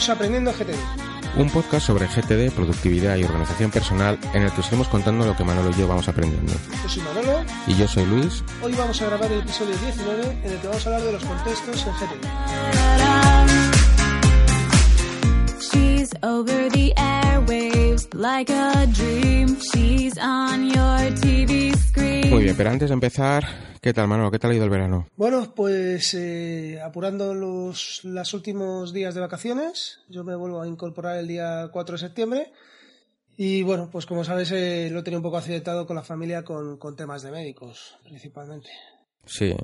Bienvenidos 0.00 0.08
a 0.08 0.12
Aprendiendo 0.12 0.52
GTD. 0.52 1.38
Un 1.38 1.50
podcast 1.50 1.86
sobre 1.86 2.06
GTD, 2.06 2.54
productividad 2.54 3.16
y 3.16 3.24
organización 3.24 3.70
personal 3.70 4.18
en 4.32 4.44
el 4.44 4.50
que 4.50 4.60
os 4.60 4.68
iremos 4.68 4.88
contando 4.88 5.26
lo 5.26 5.36
que 5.36 5.44
Manolo 5.44 5.68
y 5.68 5.74
yo 5.74 5.86
vamos 5.86 6.08
aprendiendo. 6.08 6.54
Yo 6.82 6.88
soy 6.88 7.02
Manolo. 7.02 7.44
Y 7.66 7.74
yo 7.74 7.86
soy 7.86 8.06
Luis. 8.06 8.42
Hoy 8.62 8.72
vamos 8.78 9.02
a 9.02 9.06
grabar 9.06 9.30
el 9.30 9.40
episodio 9.40 9.76
19 9.76 10.38
en 10.42 10.52
el 10.52 10.58
que 10.58 10.68
vamos 10.68 10.86
a 10.86 10.88
hablar 10.88 11.06
de 11.06 11.12
los 11.12 11.22
contextos 11.22 11.86
en 11.86 11.92
GTD. 11.92 12.26
She's 15.60 16.14
over 16.22 16.70
the 16.70 16.94
airwaves 16.96 17.29
like 18.14 18.52
a 18.52 18.86
dream. 18.86 19.56
She's 19.72 20.16
on 20.18 20.66
your 20.68 21.14
TV 21.20 21.72
screen. 21.76 22.30
Muy 22.30 22.44
bien, 22.44 22.56
pero 22.56 22.70
antes 22.70 22.88
de 22.88 22.94
empezar, 22.94 23.44
¿qué 23.80 23.92
tal 23.92 24.08
Manolo? 24.08 24.30
¿Qué 24.30 24.38
tal 24.38 24.50
ha 24.50 24.54
ido 24.54 24.64
el 24.64 24.70
verano? 24.70 25.06
Bueno, 25.16 25.52
pues 25.54 26.14
eh, 26.14 26.80
apurando 26.82 27.34
los, 27.34 28.00
los 28.04 28.34
últimos 28.34 28.92
días 28.92 29.14
de 29.14 29.20
vacaciones. 29.20 30.00
Yo 30.08 30.24
me 30.24 30.34
vuelvo 30.34 30.62
a 30.62 30.68
incorporar 30.68 31.18
el 31.18 31.28
día 31.28 31.68
4 31.72 31.94
de 31.94 31.98
septiembre. 31.98 32.52
Y 33.36 33.62
bueno, 33.62 33.88
pues 33.90 34.06
como 34.06 34.24
sabes, 34.24 34.52
eh, 34.52 34.88
lo 34.90 35.00
he 35.00 35.02
tenido 35.02 35.20
un 35.20 35.24
poco 35.24 35.38
accidentado 35.38 35.86
con 35.86 35.96
la 35.96 36.02
familia 36.02 36.44
con, 36.44 36.76
con 36.76 36.96
temas 36.96 37.22
de 37.22 37.30
médicos, 37.30 37.96
principalmente. 38.04 38.70
Sí. 39.24 39.56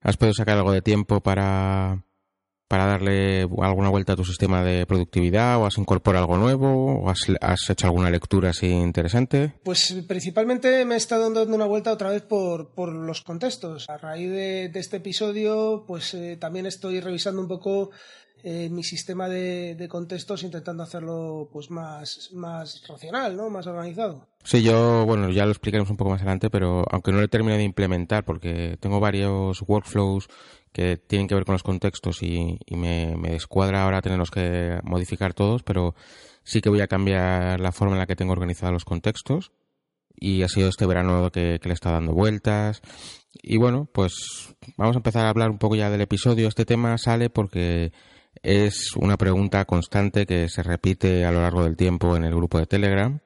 ¿Has 0.00 0.16
podido 0.16 0.34
sacar 0.34 0.58
algo 0.58 0.72
de 0.72 0.82
tiempo 0.82 1.20
para, 1.20 2.04
para 2.68 2.86
darle 2.86 3.42
alguna 3.60 3.90
vuelta 3.90 4.14
a 4.14 4.16
tu 4.16 4.24
sistema 4.24 4.62
de 4.62 4.86
productividad 4.86 5.58
o 5.58 5.66
has 5.66 5.78
incorporado 5.78 6.24
algo 6.24 6.38
nuevo 6.38 7.02
o 7.02 7.10
has, 7.10 7.26
has 7.40 7.68
hecho 7.70 7.86
alguna 7.86 8.10
lectura 8.10 8.50
así 8.50 8.68
interesante? 8.68 9.52
Pues 9.62 10.04
principalmente 10.08 10.84
me 10.84 10.94
he 10.94 10.98
estado 10.98 11.30
dando 11.30 11.54
una 11.54 11.66
vuelta 11.66 11.92
otra 11.92 12.10
vez 12.10 12.22
por, 12.22 12.70
por 12.70 12.92
los 12.92 13.22
contextos. 13.22 13.88
A 13.88 13.98
raíz 13.98 14.30
de, 14.30 14.68
de 14.68 14.80
este 14.80 14.96
episodio, 14.96 15.84
pues 15.86 16.14
eh, 16.14 16.36
también 16.40 16.66
estoy 16.66 17.00
revisando 17.00 17.40
un 17.40 17.48
poco 17.48 17.90
eh, 18.42 18.68
mi 18.70 18.82
sistema 18.82 19.26
de, 19.26 19.74
de 19.74 19.88
contextos, 19.88 20.42
intentando 20.42 20.82
hacerlo 20.82 21.48
pues 21.50 21.70
más, 21.70 22.28
más 22.34 22.82
racional, 22.86 23.36
¿no? 23.36 23.48
Más 23.48 23.66
organizado. 23.66 24.26
Sí, 24.42 24.62
yo, 24.62 25.06
bueno, 25.06 25.30
ya 25.30 25.46
lo 25.46 25.52
explicaremos 25.52 25.88
un 25.88 25.96
poco 25.96 26.10
más 26.10 26.20
adelante, 26.20 26.50
pero 26.50 26.84
aunque 26.90 27.10
no 27.10 27.18
lo 27.18 27.24
he 27.24 27.28
terminado 27.28 27.56
de 27.56 27.64
implementar 27.64 28.24
porque 28.24 28.76
tengo 28.80 29.00
varios 29.00 29.62
workflows 29.66 30.28
que 30.74 30.96
tienen 30.96 31.28
que 31.28 31.36
ver 31.36 31.44
con 31.44 31.52
los 31.52 31.62
contextos 31.62 32.20
y, 32.24 32.58
me, 32.70 33.16
me, 33.16 33.30
descuadra 33.30 33.84
ahora 33.84 34.02
tenerlos 34.02 34.32
que 34.32 34.80
modificar 34.82 35.32
todos, 35.32 35.62
pero 35.62 35.94
sí 36.42 36.60
que 36.60 36.68
voy 36.68 36.80
a 36.80 36.88
cambiar 36.88 37.60
la 37.60 37.70
forma 37.70 37.94
en 37.94 38.00
la 38.00 38.06
que 38.06 38.16
tengo 38.16 38.32
organizados 38.32 38.72
los 38.72 38.84
contextos 38.84 39.52
y 40.16 40.42
ha 40.42 40.48
sido 40.48 40.68
este 40.68 40.84
verano 40.84 41.30
que, 41.30 41.60
que 41.62 41.68
le 41.68 41.74
está 41.74 41.92
dando 41.92 42.12
vueltas 42.12 42.82
y 43.32 43.56
bueno, 43.56 43.88
pues 43.92 44.56
vamos 44.76 44.96
a 44.96 44.98
empezar 44.98 45.26
a 45.26 45.30
hablar 45.30 45.50
un 45.50 45.58
poco 45.58 45.76
ya 45.76 45.90
del 45.90 46.00
episodio. 46.00 46.48
Este 46.48 46.64
tema 46.64 46.98
sale 46.98 47.30
porque 47.30 47.92
es 48.42 48.96
una 48.96 49.16
pregunta 49.16 49.64
constante 49.66 50.26
que 50.26 50.48
se 50.48 50.64
repite 50.64 51.24
a 51.24 51.30
lo 51.30 51.40
largo 51.40 51.62
del 51.62 51.76
tiempo 51.76 52.16
en 52.16 52.24
el 52.24 52.34
grupo 52.34 52.58
de 52.58 52.66
Telegram 52.66 53.20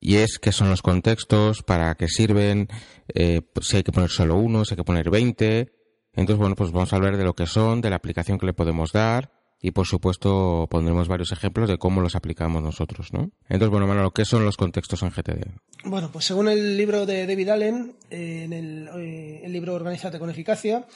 y 0.00 0.16
es 0.16 0.38
qué 0.38 0.52
son 0.52 0.68
los 0.68 0.82
contextos, 0.82 1.62
para 1.62 1.94
qué 1.94 2.08
sirven, 2.08 2.68
eh, 3.14 3.40
si 3.62 3.78
hay 3.78 3.82
que 3.82 3.92
poner 3.92 4.10
solo 4.10 4.36
uno, 4.36 4.66
si 4.66 4.74
hay 4.74 4.76
que 4.76 4.84
poner 4.84 5.08
20. 5.08 5.77
Entonces, 6.12 6.38
bueno, 6.38 6.54
pues 6.56 6.72
vamos 6.72 6.92
a 6.92 6.96
hablar 6.96 7.16
de 7.16 7.24
lo 7.24 7.34
que 7.34 7.46
son, 7.46 7.80
de 7.80 7.90
la 7.90 7.96
aplicación 7.96 8.38
que 8.38 8.46
le 8.46 8.52
podemos 8.52 8.92
dar 8.92 9.30
y, 9.60 9.72
por 9.72 9.86
supuesto, 9.86 10.66
pondremos 10.70 11.08
varios 11.08 11.32
ejemplos 11.32 11.68
de 11.68 11.78
cómo 11.78 12.00
los 12.00 12.14
aplicamos 12.14 12.62
nosotros, 12.62 13.12
¿no? 13.12 13.30
Entonces, 13.48 13.70
bueno, 13.70 13.86
Manolo, 13.86 14.12
¿qué 14.12 14.24
son 14.24 14.44
los 14.44 14.56
contextos 14.56 15.02
en 15.02 15.10
GTD? 15.10 15.46
Bueno, 15.84 16.10
pues 16.12 16.24
según 16.24 16.48
el 16.48 16.76
libro 16.76 17.06
de 17.06 17.26
David 17.26 17.48
Allen, 17.48 17.96
eh, 18.10 18.42
en 18.44 18.52
el, 18.52 18.88
eh, 18.96 19.40
el 19.44 19.52
libro 19.52 19.74
Organízate 19.74 20.18
con 20.18 20.30
eficacia, 20.30 20.86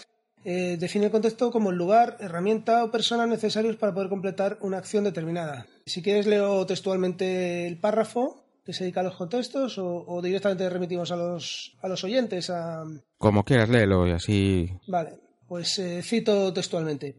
eh, 0.45 0.77
define 0.79 1.07
el 1.07 1.13
contexto 1.13 1.53
como 1.53 1.71
el 1.71 1.77
lugar, 1.77 2.17
herramienta 2.19 2.83
o 2.85 2.91
persona 2.91 3.27
necesarios 3.27 3.77
para 3.77 3.95
poder 3.95 4.09
completar 4.09 4.59
una 4.61 4.79
acción 4.79 5.05
determinada. 5.05 5.67
Si 5.87 6.03
quieres 6.03 6.27
leo 6.27 6.67
textualmente 6.67 7.67
el 7.67 7.79
párrafo 7.79 8.42
que 8.65 8.73
se 8.73 8.85
dedica 8.85 9.01
a 9.01 9.05
los 9.05 9.17
contextos 9.17 9.79
o, 9.79 10.05
o 10.07 10.23
directamente 10.23 10.69
remitimos 10.71 11.11
a 11.11 11.17
los, 11.17 11.77
a 11.83 11.89
los 11.89 12.05
oyentes 12.05 12.51
a... 12.51 12.85
Como 13.19 13.45
quieras, 13.45 13.69
léelo 13.69 14.07
y 14.07 14.13
así... 14.13 14.71
Vale, 14.87 15.19
pues 15.49 15.79
eh, 15.79 16.03
cito 16.03 16.53
textualmente. 16.53 17.17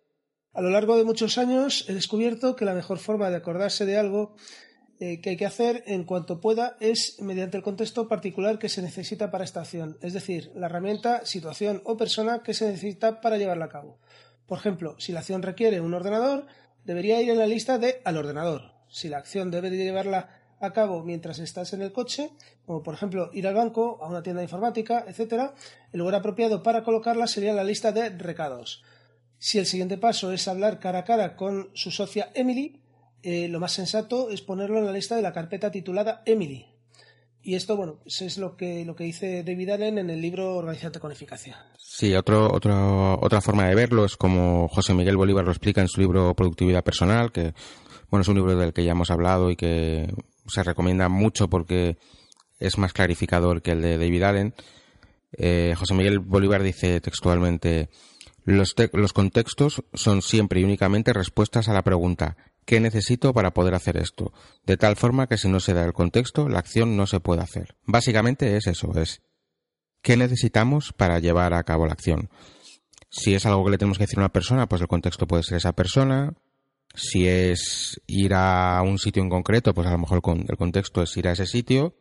A 0.54 0.62
lo 0.62 0.70
largo 0.70 0.98
de 0.98 1.04
muchos 1.04 1.38
años 1.38 1.86
he 1.90 1.94
descubierto 1.94 2.56
que 2.56 2.66
la 2.66 2.74
mejor 2.74 3.00
forma 3.00 3.30
de 3.30 3.38
acordarse 3.38 3.86
de 3.86 3.98
algo 3.98 4.36
eh, 5.00 5.20
que 5.20 5.32
hay 5.32 5.38
que 5.38 5.46
hacer 5.46 5.84
en 5.88 6.04
cuanto 6.04 6.40
pueda 6.40 6.78
es 6.80 7.20
mediante 7.20 7.58
el 7.58 7.64
contexto 7.64 8.08
particular 8.08 8.60
que 8.60 8.70
se 8.70 8.82
necesita 8.82 9.32
para 9.32 9.44
esta 9.44 9.62
acción, 9.62 9.98
es 10.02 10.14
decir, 10.14 10.52
la 10.56 10.68
herramienta, 10.68 11.26
situación 11.26 11.82
o 11.84 11.98
persona 11.98 12.44
que 12.44 12.54
se 12.54 12.68
necesita 12.68 13.20
para 13.20 13.38
llevarla 13.38 13.66
a 13.66 13.70
cabo. 13.70 14.00
Por 14.46 14.60
ejemplo, 14.60 14.96
si 15.00 15.12
la 15.12 15.20
acción 15.20 15.42
requiere 15.42 15.82
un 15.82 15.94
ordenador, 15.94 16.46
debería 16.86 17.22
ir 17.22 17.32
en 17.32 17.40
la 17.40 17.48
lista 17.48 17.80
de 17.80 18.02
al 18.06 18.18
ordenador. 18.18 18.74
Si 18.88 19.10
la 19.10 19.18
acción 19.18 19.50
debe 19.50 19.72
de 19.72 19.78
llevarla 19.78 20.43
a 20.64 20.74
cabo 20.74 21.04
mientras 21.04 21.40
estás 21.40 21.74
en 21.74 21.82
el 21.82 21.92
coche, 21.92 22.32
como 22.66 22.84
por 22.84 22.94
ejemplo 22.94 23.30
ir 23.34 23.48
al 23.48 23.56
banco, 23.56 24.00
a 24.02 24.08
una 24.08 24.24
tienda 24.24 24.42
informática, 24.42 25.06
etc., 25.08 25.52
el 25.92 26.00
lugar 26.00 26.16
apropiado 26.16 26.64
para 26.64 26.84
colocarla 26.84 27.28
sería 27.28 27.54
la 27.54 27.64
lista 27.64 27.92
de 27.92 28.10
recados. 28.10 28.84
Si 29.38 29.60
el 29.60 29.66
siguiente 29.66 29.98
paso 29.98 30.32
es 30.32 30.48
hablar 30.48 30.80
cara 30.80 31.00
a 31.00 31.04
cara 31.04 31.36
con 31.36 31.70
su 31.74 31.92
socia 31.92 32.32
Emily, 32.34 32.82
eh, 33.24 33.48
lo 33.50 33.60
más 33.60 33.74
sensato 33.74 34.30
es 34.30 34.42
ponerlo 34.42 34.80
en 34.80 34.86
la 34.86 34.92
lista 34.92 35.16
de 35.16 35.22
la 35.22 35.34
carpeta 35.34 35.72
titulada 35.72 36.24
Emily. 36.26 36.68
Y 37.42 37.56
esto, 37.56 37.76
bueno, 37.76 38.00
pues 38.02 38.22
es 38.22 38.38
lo 38.38 38.56
que, 38.56 38.86
lo 38.86 38.96
que 38.96 39.04
dice 39.04 39.44
David 39.44 39.72
Allen 39.72 39.98
en 39.98 40.10
el 40.10 40.22
libro 40.22 40.56
Organizarte 40.56 41.02
con 41.02 41.12
eficacia. 41.12 41.58
Sí, 41.78 42.16
otro, 42.16 42.50
otro, 42.54 43.20
otra 43.22 43.42
forma 43.42 43.68
de 43.68 43.76
verlo 43.76 44.06
es 44.06 44.16
como 44.16 44.70
José 44.70 44.94
Miguel 44.94 45.18
Bolívar 45.18 45.44
lo 45.44 45.52
explica 45.52 45.82
en 45.82 45.90
su 45.90 46.00
libro 46.00 46.34
Productividad 46.36 46.86
Personal, 46.86 47.34
que 47.34 47.54
bueno, 48.10 48.22
es 48.22 48.28
un 48.30 48.36
libro 48.36 48.56
del 48.56 48.74
que 48.74 48.86
ya 48.86 48.92
hemos 48.92 49.12
hablado 49.12 49.52
y 49.52 49.58
que 49.58 50.08
se 50.48 50.64
recomienda 50.64 51.10
mucho 51.10 51.50
porque 51.50 51.98
es 52.60 52.78
más 52.78 52.94
clarificador 52.94 53.62
que 53.62 53.72
el 53.72 53.82
de 53.82 53.98
David 53.98 54.24
Allen. 54.24 54.54
Eh, 55.34 55.74
José 55.78 55.94
Miguel 55.94 56.20
Bolívar 56.20 56.64
dice 56.64 57.02
textualmente, 57.02 57.90
los, 58.46 58.76
los 58.94 59.14
contextos 59.14 59.84
son 59.94 60.22
siempre 60.22 60.60
y 60.60 60.64
únicamente 60.64 61.14
respuestas 61.14 61.70
a 61.70 61.74
la 61.74 61.84
pregunta 61.84 62.38
¿qué 62.66 62.80
necesito 62.80 63.34
para 63.34 63.54
poder 63.54 63.76
hacer 63.76 63.98
esto? 63.98 64.34
De 64.66 64.78
tal 64.78 64.96
forma 64.96 65.28
que 65.28 65.38
si 65.38 65.48
no 65.48 65.60
se 65.60 65.74
da 65.74 65.84
el 65.84 65.94
contexto, 65.94 66.50
la 66.50 66.60
acción 66.60 66.98
no 66.98 67.08
se 67.08 67.20
puede 67.20 67.42
hacer. 67.42 67.76
Básicamente 67.86 68.58
es 68.58 68.68
eso, 68.68 68.92
es 69.00 69.22
¿qué 70.02 70.18
necesitamos 70.18 70.94
para 70.94 71.20
llevar 71.20 71.54
a 71.54 71.64
cabo 71.64 71.86
la 71.86 71.94
acción? 71.94 72.30
Si 73.10 73.36
es 73.36 73.46
algo 73.46 73.64
que 73.64 73.72
le 73.72 73.78
tenemos 73.78 73.98
que 73.98 74.06
decir 74.06 74.20
a 74.20 74.24
una 74.24 74.34
persona, 74.34 74.68
pues 74.68 74.82
el 74.82 74.88
contexto 74.88 75.28
puede 75.28 75.44
ser 75.44 75.58
esa 75.58 75.74
persona. 75.74 76.34
Si 76.94 77.28
es 77.28 78.00
ir 78.08 78.34
a 78.36 78.82
un 78.84 79.00
sitio 79.00 79.24
en 79.24 79.30
concreto, 79.30 79.74
pues 79.74 79.88
a 79.88 79.92
lo 79.92 79.98
mejor 79.98 80.22
el 80.48 80.58
contexto 80.58 81.02
es 81.02 81.18
ir 81.18 81.28
a 81.28 81.32
ese 81.32 81.46
sitio. 81.46 81.96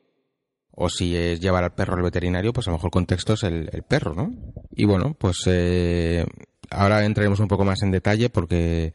O 0.74 0.88
si 0.88 1.16
es 1.16 1.40
llevar 1.40 1.64
al 1.64 1.74
perro 1.74 1.94
al 1.94 2.02
veterinario, 2.02 2.52
pues 2.52 2.66
a 2.66 2.70
lo 2.70 2.78
mejor 2.78 2.88
el 2.88 2.92
contexto 2.92 3.34
es 3.34 3.42
el, 3.42 3.68
perro, 3.86 4.14
¿no? 4.14 4.32
Y 4.70 4.86
bueno, 4.86 5.14
pues 5.18 5.42
eh, 5.46 6.24
ahora 6.70 7.04
entraremos 7.04 7.40
un 7.40 7.48
poco 7.48 7.64
más 7.64 7.82
en 7.82 7.90
detalle 7.90 8.30
porque 8.30 8.94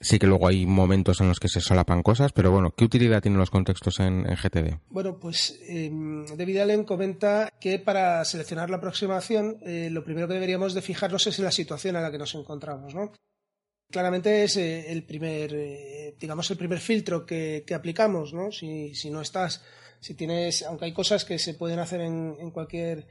sí 0.00 0.18
que 0.18 0.26
luego 0.26 0.48
hay 0.48 0.66
momentos 0.66 1.20
en 1.20 1.28
los 1.28 1.38
que 1.38 1.48
se 1.48 1.60
solapan 1.60 2.02
cosas, 2.02 2.32
pero 2.32 2.50
bueno, 2.50 2.74
¿qué 2.74 2.84
utilidad 2.84 3.22
tienen 3.22 3.38
los 3.38 3.50
contextos 3.50 4.00
en, 4.00 4.24
GTD? 4.24 4.78
Bueno, 4.88 5.18
pues 5.18 5.58
eh, 5.68 5.90
David 6.36 6.58
Allen 6.58 6.84
comenta 6.84 7.52
que 7.60 7.78
para 7.78 8.24
seleccionar 8.24 8.70
la 8.70 8.78
aproximación, 8.78 9.58
eh, 9.62 9.88
lo 9.90 10.04
primero 10.04 10.26
que 10.28 10.34
deberíamos 10.34 10.74
de 10.74 10.82
fijarnos 10.82 11.26
es 11.26 11.38
en 11.38 11.44
la 11.44 11.52
situación 11.52 11.96
en 11.96 12.02
la 12.02 12.10
que 12.10 12.18
nos 12.18 12.34
encontramos, 12.34 12.94
¿no? 12.94 13.12
Claramente 13.90 14.44
es 14.44 14.56
eh, 14.56 14.92
el 14.92 15.02
primer, 15.02 15.52
eh, 15.54 16.14
digamos, 16.18 16.50
el 16.50 16.56
primer 16.56 16.78
filtro 16.78 17.26
que, 17.26 17.64
que 17.66 17.74
aplicamos, 17.74 18.32
¿no? 18.32 18.52
Si, 18.52 18.94
si, 18.94 19.10
no 19.10 19.20
estás, 19.20 19.62
si 19.98 20.14
tienes, 20.14 20.62
aunque 20.62 20.84
hay 20.86 20.92
cosas 20.92 21.24
que 21.24 21.38
se 21.38 21.54
pueden 21.54 21.78
hacer 21.78 22.00
en, 22.00 22.36
en 22.38 22.50
cualquier 22.50 23.06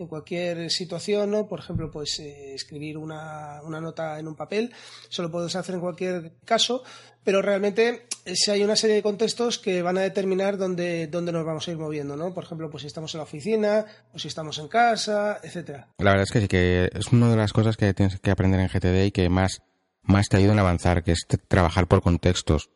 en 0.00 0.06
cualquier 0.06 0.70
situación, 0.70 1.30
¿no? 1.30 1.46
Por 1.46 1.60
ejemplo, 1.60 1.90
pues 1.90 2.18
eh, 2.20 2.54
escribir 2.54 2.96
una, 2.96 3.60
una, 3.62 3.80
nota 3.80 4.18
en 4.18 4.28
un 4.28 4.34
papel, 4.34 4.72
eso 5.08 5.22
lo 5.22 5.30
puedes 5.30 5.54
hacer 5.56 5.74
en 5.74 5.80
cualquier 5.80 6.32
caso, 6.44 6.82
pero 7.22 7.42
realmente 7.42 8.06
hay 8.50 8.62
una 8.62 8.76
serie 8.76 8.96
de 8.96 9.02
contextos 9.02 9.58
que 9.58 9.82
van 9.82 9.98
a 9.98 10.02
determinar 10.02 10.56
dónde, 10.56 11.06
dónde 11.06 11.32
nos 11.32 11.44
vamos 11.44 11.68
a 11.68 11.70
ir 11.70 11.76
moviendo, 11.76 12.16
¿no? 12.16 12.32
Por 12.32 12.44
ejemplo, 12.44 12.70
pues 12.70 12.82
si 12.82 12.86
estamos 12.86 13.14
en 13.14 13.18
la 13.18 13.24
oficina, 13.24 13.84
o 14.14 14.18
si 14.18 14.28
estamos 14.28 14.58
en 14.58 14.68
casa, 14.68 15.38
etcétera. 15.42 15.88
La 15.98 16.12
verdad 16.12 16.24
es 16.24 16.32
que 16.32 16.40
sí 16.40 16.48
que 16.48 16.90
es 16.94 17.08
una 17.12 17.30
de 17.30 17.36
las 17.36 17.52
cosas 17.52 17.76
que 17.76 17.92
tienes 17.92 18.18
que 18.20 18.30
aprender 18.30 18.60
en 18.60 18.68
GTD 18.68 19.04
y 19.06 19.10
que 19.12 19.28
más 19.28 19.62
más 20.02 20.28
te 20.28 20.36
ayuda 20.36 20.52
en 20.52 20.58
avanzar, 20.58 21.02
que 21.02 21.12
es 21.12 21.26
trabajar 21.48 21.86
por 21.86 22.02
contextos 22.02 22.70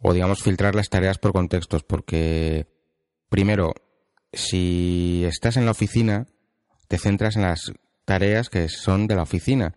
o 0.00 0.12
digamos 0.12 0.42
filtrar 0.42 0.74
las 0.74 0.88
tareas 0.88 1.18
por 1.18 1.32
contextos, 1.32 1.82
porque 1.82 2.66
primero, 3.28 3.74
si 4.32 5.24
estás 5.24 5.56
en 5.56 5.64
la 5.64 5.70
oficina, 5.72 6.26
te 6.88 6.98
centras 6.98 7.36
en 7.36 7.42
las 7.42 7.72
tareas 8.04 8.48
que 8.48 8.68
son 8.68 9.06
de 9.06 9.16
la 9.16 9.22
oficina. 9.22 9.76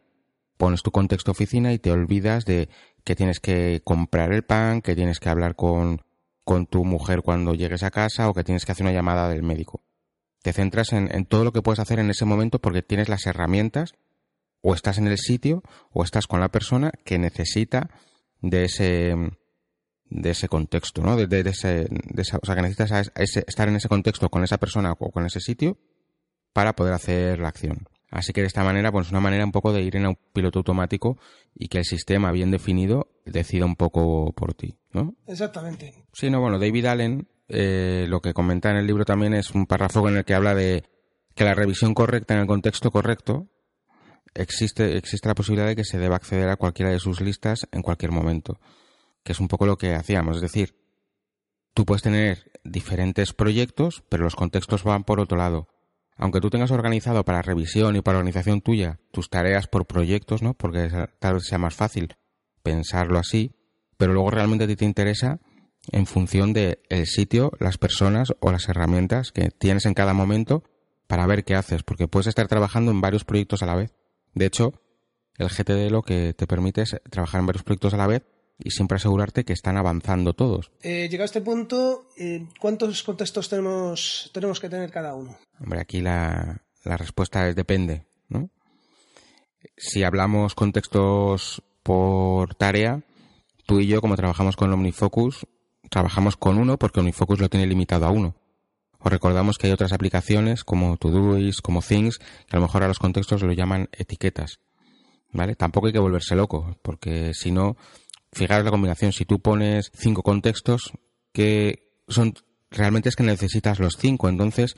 Pones 0.57 0.83
tu 0.83 0.91
contexto 0.91 1.31
oficina 1.31 1.71
y 1.71 1.79
te 1.79 1.91
olvidas 1.91 2.45
de 2.45 2.69
que 3.03 3.15
tienes 3.15 3.39
que 3.39 3.81
comprar 3.83 4.33
el 4.33 4.43
pan, 4.43 4.81
que 4.81 4.95
tienes 4.95 5.19
que 5.19 5.29
hablar 5.29 5.55
con, 5.55 6.01
con 6.43 6.67
tu 6.67 6.83
mujer 6.83 7.21
cuando 7.21 7.53
llegues 7.53 7.83
a 7.83 7.91
casa 7.91 8.29
o 8.29 8.33
que 8.33 8.43
tienes 8.43 8.65
que 8.65 8.73
hacer 8.73 8.85
una 8.85 8.93
llamada 8.93 9.29
del 9.29 9.41
médico. 9.41 9.81
Te 10.43 10.53
centras 10.53 10.93
en, 10.93 11.13
en 11.13 11.25
todo 11.25 11.43
lo 11.43 11.53
que 11.53 11.61
puedes 11.61 11.79
hacer 11.79 11.99
en 11.99 12.09
ese 12.09 12.25
momento 12.25 12.59
porque 12.59 12.81
tienes 12.81 13.09
las 13.09 13.25
herramientas 13.25 13.93
o 14.61 14.73
estás 14.73 14.97
en 14.97 15.07
el 15.07 15.17
sitio 15.17 15.63
o 15.91 16.03
estás 16.03 16.27
con 16.27 16.39
la 16.39 16.49
persona 16.49 16.91
que 17.05 17.17
necesita 17.17 17.89
de 18.41 18.65
ese 18.65 19.15
de 20.11 20.31
ese 20.31 20.47
contexto, 20.47 21.03
¿no? 21.03 21.15
De, 21.15 21.27
de, 21.27 21.47
ese, 21.47 21.87
de 21.89 22.21
esa, 22.21 22.39
o 22.41 22.45
sea, 22.45 22.55
que 22.55 22.63
necesitas 22.63 23.11
estar 23.15 23.67
en 23.67 23.75
ese 23.75 23.89
contexto 23.89 24.29
con 24.29 24.43
esa 24.43 24.57
persona 24.57 24.93
o 24.97 25.11
con 25.11 25.25
ese 25.25 25.39
sitio 25.39 25.77
para 26.51 26.73
poder 26.75 26.93
hacer 26.93 27.39
la 27.39 27.49
acción. 27.49 27.87
Así 28.09 28.33
que 28.33 28.41
de 28.41 28.47
esta 28.47 28.63
manera, 28.63 28.91
pues 28.91 29.05
es 29.05 29.11
una 29.11 29.21
manera 29.21 29.45
un 29.45 29.51
poco 29.51 29.71
de 29.71 29.83
ir 29.83 29.95
en 29.95 30.07
un 30.07 30.17
piloto 30.33 30.59
automático 30.59 31.19
y 31.53 31.67
que 31.67 31.77
el 31.77 31.85
sistema 31.85 32.31
bien 32.31 32.49
definido 32.49 33.11
decida 33.23 33.65
un 33.65 33.75
poco 33.75 34.33
por 34.33 34.55
ti, 34.55 34.79
¿no? 34.93 35.15
Exactamente. 35.27 35.93
Sí, 36.11 36.31
no, 36.31 36.41
bueno, 36.41 36.57
David 36.57 36.85
Allen 36.85 37.27
eh, 37.49 38.05
lo 38.07 38.21
que 38.21 38.33
comenta 38.33 38.69
en 38.69 38.77
el 38.77 38.87
libro 38.87 39.05
también 39.05 39.33
es 39.33 39.51
un 39.51 39.65
párrafo 39.65 40.07
en 40.07 40.17
el 40.17 40.25
que 40.25 40.35
habla 40.35 40.53
de 40.53 40.83
que 41.35 41.43
la 41.43 41.55
revisión 41.55 41.93
correcta 41.93 42.35
en 42.35 42.41
el 42.41 42.47
contexto 42.47 42.91
correcto 42.91 43.47
existe, 44.41 44.97
existe 44.97 45.27
la 45.27 45.35
posibilidad 45.35 45.67
de 45.67 45.75
que 45.75 45.83
se 45.83 45.99
deba 45.99 46.15
acceder 46.15 46.49
a 46.49 46.55
cualquiera 46.55 46.91
de 46.91 46.99
sus 46.99 47.21
listas 47.21 47.67
en 47.71 47.81
cualquier 47.81 48.11
momento, 48.11 48.59
que 49.23 49.33
es 49.33 49.39
un 49.39 49.47
poco 49.47 49.65
lo 49.65 49.77
que 49.77 49.93
hacíamos, 49.93 50.37
es 50.37 50.41
decir, 50.41 50.75
tú 51.73 51.85
puedes 51.85 52.01
tener 52.01 52.51
diferentes 52.63 53.33
proyectos, 53.33 54.03
pero 54.09 54.23
los 54.23 54.35
contextos 54.35 54.83
van 54.83 55.03
por 55.03 55.19
otro 55.19 55.37
lado. 55.37 55.67
Aunque 56.17 56.41
tú 56.41 56.49
tengas 56.49 56.71
organizado 56.71 57.23
para 57.23 57.41
revisión 57.41 57.95
y 57.95 58.01
para 58.01 58.17
organización 58.17 58.61
tuya 58.61 58.99
tus 59.11 59.29
tareas 59.29 59.67
por 59.67 59.87
proyectos, 59.87 60.41
¿no? 60.41 60.53
Porque 60.53 60.89
tal 61.19 61.35
vez 61.35 61.45
sea 61.45 61.57
más 61.57 61.75
fácil 61.75 62.15
pensarlo 62.61 63.17
así, 63.19 63.55
pero 63.97 64.13
luego 64.13 64.29
realmente 64.29 64.65
a 64.65 64.67
ti 64.67 64.75
te 64.75 64.83
interesa 64.83 65.39
en 65.91 66.05
función 66.05 66.51
del 66.51 66.79
el 66.89 67.07
sitio, 67.07 67.51
las 67.59 67.77
personas 67.77 68.33
o 68.41 68.51
las 68.51 68.67
herramientas 68.67 69.31
que 69.31 69.49
tienes 69.49 69.85
en 69.85 69.93
cada 69.93 70.13
momento 70.13 70.63
para 71.07 71.25
ver 71.25 71.45
qué 71.45 71.55
haces, 71.55 71.83
porque 71.83 72.07
puedes 72.07 72.27
estar 72.27 72.47
trabajando 72.47 72.91
en 72.91 73.01
varios 73.01 73.23
proyectos 73.23 73.63
a 73.63 73.65
la 73.65 73.75
vez. 73.75 73.95
De 74.33 74.45
hecho, 74.45 74.73
el 75.37 75.49
GTD 75.49 75.89
lo 75.91 76.01
que 76.01 76.33
te 76.33 76.47
permite 76.47 76.81
es 76.81 76.95
trabajar 77.09 77.39
en 77.39 77.47
varios 77.47 77.63
proyectos 77.63 77.93
a 77.93 77.97
la 77.97 78.07
vez 78.07 78.23
y 78.57 78.71
siempre 78.71 78.97
asegurarte 78.97 79.45
que 79.45 79.53
están 79.53 79.77
avanzando 79.77 80.33
todos. 80.33 80.71
Eh, 80.81 81.07
llega 81.09 81.23
a 81.23 81.25
este 81.25 81.41
punto, 81.41 82.09
eh, 82.17 82.45
¿cuántos 82.59 83.03
contextos 83.03 83.49
tenemos, 83.49 84.29
tenemos 84.33 84.59
que 84.59 84.69
tener 84.69 84.91
cada 84.91 85.15
uno? 85.15 85.37
Hombre, 85.59 85.79
aquí 85.79 86.01
la, 86.01 86.61
la 86.83 86.97
respuesta 86.97 87.47
es 87.47 87.55
depende, 87.55 88.05
¿no? 88.27 88.49
Si 89.77 90.03
hablamos 90.03 90.55
contextos 90.55 91.63
por 91.83 92.55
tarea, 92.55 93.01
tú 93.65 93.79
y 93.79 93.87
yo, 93.87 94.01
como 94.01 94.15
trabajamos 94.15 94.55
con 94.55 94.71
OmniFocus, 94.73 95.47
trabajamos 95.89 96.37
con 96.37 96.57
uno 96.57 96.77
porque 96.77 96.99
OmniFocus 96.99 97.39
lo 97.39 97.49
tiene 97.49 97.65
limitado 97.65 98.05
a 98.05 98.11
uno. 98.11 98.35
Os 98.99 99.11
recordamos 99.11 99.57
que 99.57 99.67
hay 99.67 99.73
otras 99.73 99.93
aplicaciones 99.93 100.63
como 100.63 100.97
Todoist, 100.97 101.61
como 101.61 101.81
Things, 101.81 102.19
que 102.19 102.55
a 102.55 102.55
lo 102.57 102.61
mejor 102.61 102.83
a 102.83 102.87
los 102.87 102.99
contextos 102.99 103.41
lo 103.41 103.53
llaman 103.53 103.89
etiquetas. 103.93 104.59
¿Vale? 105.31 105.55
Tampoco 105.55 105.87
hay 105.87 105.93
que 105.93 105.99
volverse 105.99 106.35
loco, 106.35 106.77
porque 106.81 107.33
si 107.33 107.51
no, 107.51 107.77
fijaros 108.31 108.65
la 108.65 108.71
combinación. 108.71 109.13
Si 109.13 109.25
tú 109.25 109.39
pones 109.39 109.91
cinco 109.93 110.23
contextos, 110.23 110.91
que 111.31 111.91
son, 112.07 112.33
realmente 112.71 113.09
es 113.09 113.15
que 113.15 113.23
necesitas 113.23 113.79
los 113.79 113.95
cinco. 113.97 114.27
Entonces, 114.27 114.75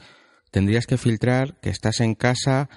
tendrías 0.51 0.85
que 0.85 0.97
filtrar 0.97 1.59
que 1.61 1.69
estás 1.69 2.01
en 2.01 2.15
casa 2.15 2.69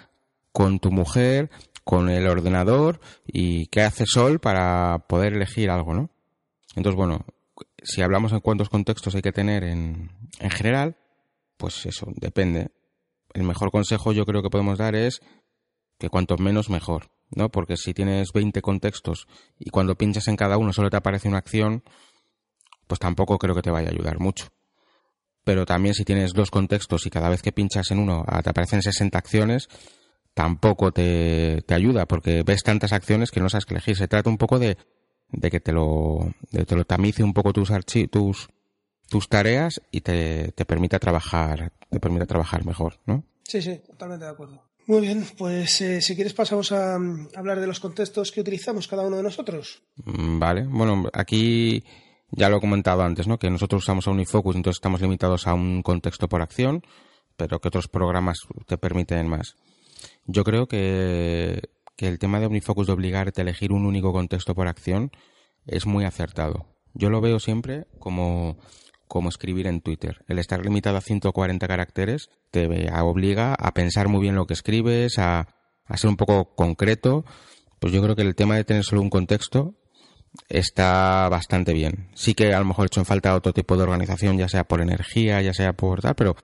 con 0.52 0.78
tu 0.78 0.92
mujer, 0.92 1.50
con 1.82 2.08
el 2.08 2.26
ordenador 2.26 3.00
y 3.26 3.66
qué 3.66 3.82
hace 3.82 4.06
Sol 4.06 4.40
para 4.40 5.06
poder 5.08 5.34
elegir 5.34 5.68
algo, 5.68 5.94
¿no? 5.94 6.10
Entonces, 6.76 6.96
bueno, 6.96 7.26
si 7.82 8.00
hablamos 8.00 8.32
en 8.32 8.40
cuántos 8.40 8.70
contextos 8.70 9.14
hay 9.14 9.22
que 9.22 9.32
tener 9.32 9.64
en, 9.64 10.10
en 10.38 10.50
general, 10.50 10.96
pues 11.64 11.86
eso, 11.86 12.12
depende. 12.16 12.72
El 13.32 13.44
mejor 13.44 13.70
consejo 13.70 14.12
yo 14.12 14.26
creo 14.26 14.42
que 14.42 14.50
podemos 14.50 14.76
dar 14.76 14.94
es 14.94 15.22
que 15.98 16.10
cuanto 16.10 16.36
menos 16.36 16.68
mejor, 16.68 17.10
¿no? 17.30 17.48
Porque 17.48 17.78
si 17.78 17.94
tienes 17.94 18.34
20 18.34 18.60
contextos 18.60 19.26
y 19.58 19.70
cuando 19.70 19.96
pinchas 19.96 20.28
en 20.28 20.36
cada 20.36 20.58
uno 20.58 20.74
solo 20.74 20.90
te 20.90 20.98
aparece 20.98 21.26
una 21.26 21.38
acción, 21.38 21.82
pues 22.86 22.98
tampoco 22.98 23.38
creo 23.38 23.54
que 23.54 23.62
te 23.62 23.70
vaya 23.70 23.88
a 23.88 23.92
ayudar 23.92 24.20
mucho. 24.20 24.48
Pero 25.42 25.64
también 25.64 25.94
si 25.94 26.04
tienes 26.04 26.34
dos 26.34 26.50
contextos 26.50 27.06
y 27.06 27.10
cada 27.10 27.30
vez 27.30 27.40
que 27.40 27.50
pinchas 27.50 27.90
en 27.90 27.98
uno 27.98 28.26
ah, 28.26 28.42
te 28.42 28.50
aparecen 28.50 28.82
60 28.82 29.16
acciones, 29.16 29.68
tampoco 30.34 30.92
te, 30.92 31.62
te 31.66 31.72
ayuda 31.72 32.04
porque 32.04 32.42
ves 32.42 32.62
tantas 32.62 32.92
acciones 32.92 33.30
que 33.30 33.40
no 33.40 33.48
sabes 33.48 33.64
qué 33.64 33.72
elegir. 33.72 33.96
Se 33.96 34.06
trata 34.06 34.28
un 34.28 34.36
poco 34.36 34.58
de, 34.58 34.76
de 35.30 35.50
que 35.50 35.60
te 35.60 35.72
lo, 35.72 36.30
de 36.50 36.66
te 36.66 36.76
lo 36.76 36.84
tamice 36.84 37.24
un 37.24 37.32
poco 37.32 37.54
tus, 37.54 37.70
tus, 38.10 38.50
tus 39.08 39.28
tareas 39.28 39.80
y 39.90 40.00
te, 40.00 40.52
te 40.52 40.64
permita 40.64 40.98
trabajar, 40.98 41.72
te 41.90 42.00
permita 42.00 42.26
trabajar 42.26 42.64
mejor, 42.64 42.98
¿no? 43.06 43.24
Sí, 43.44 43.62
sí, 43.62 43.80
totalmente 43.86 44.24
de 44.24 44.30
acuerdo. 44.30 44.62
Muy 44.86 45.00
bien, 45.00 45.24
pues 45.38 45.80
eh, 45.80 46.02
si 46.02 46.14
quieres 46.14 46.34
pasamos 46.34 46.70
a, 46.72 46.98
mm, 46.98 47.28
hablar 47.36 47.60
de 47.60 47.66
los 47.66 47.80
contextos 47.80 48.32
que 48.32 48.40
utilizamos 48.42 48.86
cada 48.86 49.06
uno 49.06 49.16
de 49.16 49.22
nosotros. 49.22 49.82
Mm, 50.04 50.38
Vale, 50.38 50.66
bueno, 50.66 51.08
aquí 51.12 51.84
ya 52.30 52.48
lo 52.48 52.58
he 52.58 52.60
comentado 52.60 53.02
antes, 53.02 53.26
¿no? 53.26 53.38
Que 53.38 53.50
nosotros 53.50 53.82
usamos 53.82 54.06
Unifocus, 54.06 54.56
entonces 54.56 54.78
estamos 54.78 55.00
limitados 55.00 55.46
a 55.46 55.54
un 55.54 55.82
contexto 55.82 56.28
por 56.28 56.42
acción, 56.42 56.82
pero 57.36 57.60
que 57.60 57.68
otros 57.68 57.88
programas 57.88 58.40
te 58.66 58.76
permiten 58.76 59.26
más. 59.26 59.56
Yo 60.26 60.44
creo 60.44 60.66
que, 60.66 61.70
que 61.96 62.08
el 62.08 62.18
tema 62.18 62.40
de 62.40 62.46
Omnifocus 62.46 62.86
de 62.86 62.92
obligarte 62.92 63.40
a 63.40 63.42
elegir 63.42 63.72
un 63.72 63.86
único 63.86 64.12
contexto 64.12 64.54
por 64.54 64.68
acción 64.68 65.10
es 65.66 65.86
muy 65.86 66.04
acertado. 66.04 66.66
Yo 66.92 67.08
lo 67.10 67.20
veo 67.20 67.40
siempre 67.40 67.86
como, 67.98 68.58
como 69.14 69.28
escribir 69.28 69.68
en 69.68 69.80
Twitter. 69.80 70.24
El 70.26 70.40
estar 70.40 70.64
limitado 70.64 70.96
a 70.96 71.00
140 71.00 71.68
caracteres 71.68 72.30
te 72.50 72.66
obliga 73.00 73.54
a 73.54 73.72
pensar 73.72 74.08
muy 74.08 74.20
bien 74.20 74.34
lo 74.34 74.48
que 74.48 74.54
escribes, 74.54 75.20
a, 75.20 75.46
a 75.84 75.96
ser 75.96 76.10
un 76.10 76.16
poco 76.16 76.56
concreto. 76.56 77.24
Pues 77.78 77.92
yo 77.92 78.02
creo 78.02 78.16
que 78.16 78.22
el 78.22 78.34
tema 78.34 78.56
de 78.56 78.64
tener 78.64 78.82
solo 78.82 79.02
un 79.02 79.10
contexto 79.10 79.76
está 80.48 81.28
bastante 81.28 81.72
bien. 81.72 82.08
Sí 82.14 82.34
que 82.34 82.52
a 82.52 82.58
lo 82.58 82.64
mejor 82.64 82.86
he 82.86 82.88
hecho 82.88 83.00
en 83.00 83.06
falta 83.06 83.36
otro 83.36 83.52
tipo 83.52 83.76
de 83.76 83.84
organización, 83.84 84.36
ya 84.36 84.48
sea 84.48 84.64
por 84.64 84.80
energía, 84.80 85.40
ya 85.42 85.54
sea 85.54 85.74
por 85.74 86.00
tal, 86.00 86.16
pero, 86.16 86.34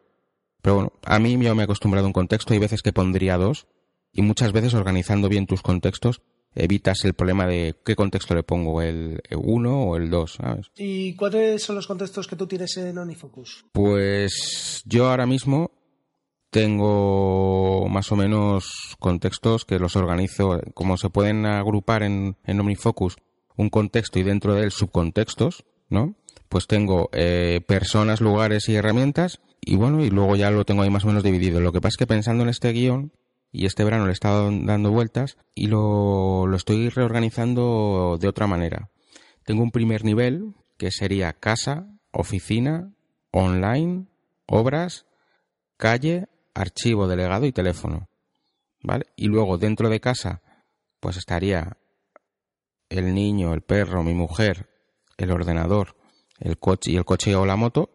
pero 0.63 0.77
bueno, 0.77 0.93
a 1.05 1.19
mí 1.19 1.37
yo 1.43 1.57
me 1.57 1.63
he 1.63 1.65
acostumbrado 1.65 2.07
a 2.07 2.11
un 2.11 2.13
contexto, 2.13 2.53
hay 2.55 2.61
veces 2.61 2.83
que 2.83 2.93
pondría 2.93 3.37
dos, 3.37 3.67
y 4.13 4.23
muchas 4.23 4.53
veces 4.53 4.75
organizando 4.75 5.29
bien 5.29 5.49
tus 5.49 5.61
contextos 5.61 6.23
evitas 6.55 7.05
el 7.05 7.15
problema 7.15 7.47
de 7.47 7.77
qué 7.85 7.95
contexto 7.97 8.35
le 8.35 8.43
pongo, 8.43 8.83
el 8.83 9.21
1 9.35 9.83
o 9.83 9.97
el 9.97 10.11
2, 10.11 10.33
¿sabes? 10.33 10.67
¿Y 10.77 11.15
cuáles 11.15 11.63
son 11.63 11.77
los 11.77 11.87
contextos 11.87 12.27
que 12.27 12.37
tú 12.37 12.47
tienes 12.47 12.77
en 12.77 12.99
Onifocus? 12.99 13.65
Pues 13.73 14.83
yo 14.85 15.09
ahora 15.11 15.27
mismo 15.27 15.71
tengo 16.51 17.89
más 17.89 18.11
o 18.13 18.17
menos 18.17 18.97
contextos 18.99 19.65
que 19.65 19.79
los 19.79 19.97
organizo, 19.97 20.61
como 20.75 20.97
se 20.97 21.11
pueden 21.11 21.47
agrupar 21.47 22.03
en, 22.03 22.37
en 22.45 22.61
OmniFocus 22.61 23.17
un 23.57 23.71
contexto 23.71 24.19
y 24.19 24.23
dentro 24.23 24.55
de 24.55 24.65
él 24.65 24.73
subcontextos, 24.73 25.65
¿no? 25.89 26.15
Pues 26.49 26.67
tengo 26.67 27.11
eh, 27.13 27.61
personas, 27.67 28.21
lugares 28.21 28.69
y 28.69 28.75
herramientas 28.75 29.41
y 29.61 29.77
bueno, 29.77 30.03
y 30.03 30.11
luego 30.11 30.35
ya 30.37 30.51
lo 30.51 30.65
tengo 30.65 30.83
ahí 30.83 30.91
más 30.91 31.05
o 31.05 31.09
menos 31.09 31.23
dividido. 31.23 31.61
Lo 31.61 31.73
que 31.73 31.81
pasa 31.81 31.91
es 31.91 31.97
que 31.99 32.07
pensando 32.07 32.43
en 32.43 32.49
este 32.49 32.73
guion 32.73 33.13
y 33.53 33.67
este 33.67 33.85
verano 33.85 34.05
le 34.05 34.11
he 34.11 34.13
estado 34.13 34.51
dando 34.51 34.91
vueltas 34.91 35.37
y 35.55 35.67
lo, 35.67 36.47
lo 36.47 36.57
estoy 36.57 36.89
reorganizando 36.89 38.19
de 38.21 38.29
otra 38.29 38.47
manera. 38.47 38.91
Tengo 39.45 39.63
un 39.63 39.71
primer 39.71 40.05
nivel 40.05 40.55
que 40.79 40.91
sería 40.91 41.33
casa, 41.33 41.87
oficina, 42.13 42.93
online, 43.33 44.07
obras, 44.47 45.07
calle, 45.77 46.29
archivo, 46.55 47.09
delegado 47.09 47.47
y 47.47 47.53
teléfono. 47.53 48.09
¿Vale? 48.83 49.07
Y 49.17 49.27
luego 49.27 49.59
dentro 49.59 49.89
de 49.89 50.01
casa, 50.01 50.43
pues 51.01 51.17
estaría 51.17 51.77
el 52.89 53.15
niño, 53.15 53.55
el 53.55 53.63
perro, 53.63 54.03
mi 54.03 54.15
mujer, 54.15 54.69
el 55.17 55.31
ordenador, 55.31 55.97
el 56.39 56.59
coche 56.59 56.93
y 56.93 56.97
el 56.97 57.05
coche 57.05 57.35
o 57.37 57.47
la 57.47 57.57
moto. 57.57 57.91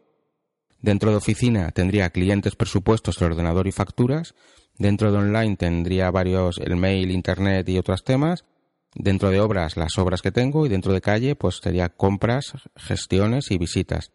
Dentro 0.79 1.09
de 1.09 1.17
oficina 1.17 1.71
tendría 1.71 2.11
clientes, 2.11 2.55
presupuestos, 2.55 3.19
el 3.21 3.31
ordenador 3.31 3.67
y 3.67 3.71
facturas. 3.71 4.35
Dentro 4.77 5.11
de 5.11 5.17
online 5.17 5.55
tendría 5.55 6.11
varios, 6.11 6.57
el 6.57 6.75
mail, 6.75 7.11
internet 7.11 7.67
y 7.69 7.77
otros 7.77 8.03
temas. 8.03 8.45
Dentro 8.93 9.29
de 9.29 9.39
obras, 9.39 9.77
las 9.77 9.97
obras 9.97 10.21
que 10.21 10.31
tengo. 10.31 10.65
Y 10.65 10.69
dentro 10.69 10.93
de 10.93 11.01
calle, 11.01 11.35
pues 11.35 11.59
sería 11.61 11.89
compras, 11.89 12.53
gestiones 12.75 13.51
y 13.51 13.57
visitas. 13.57 14.11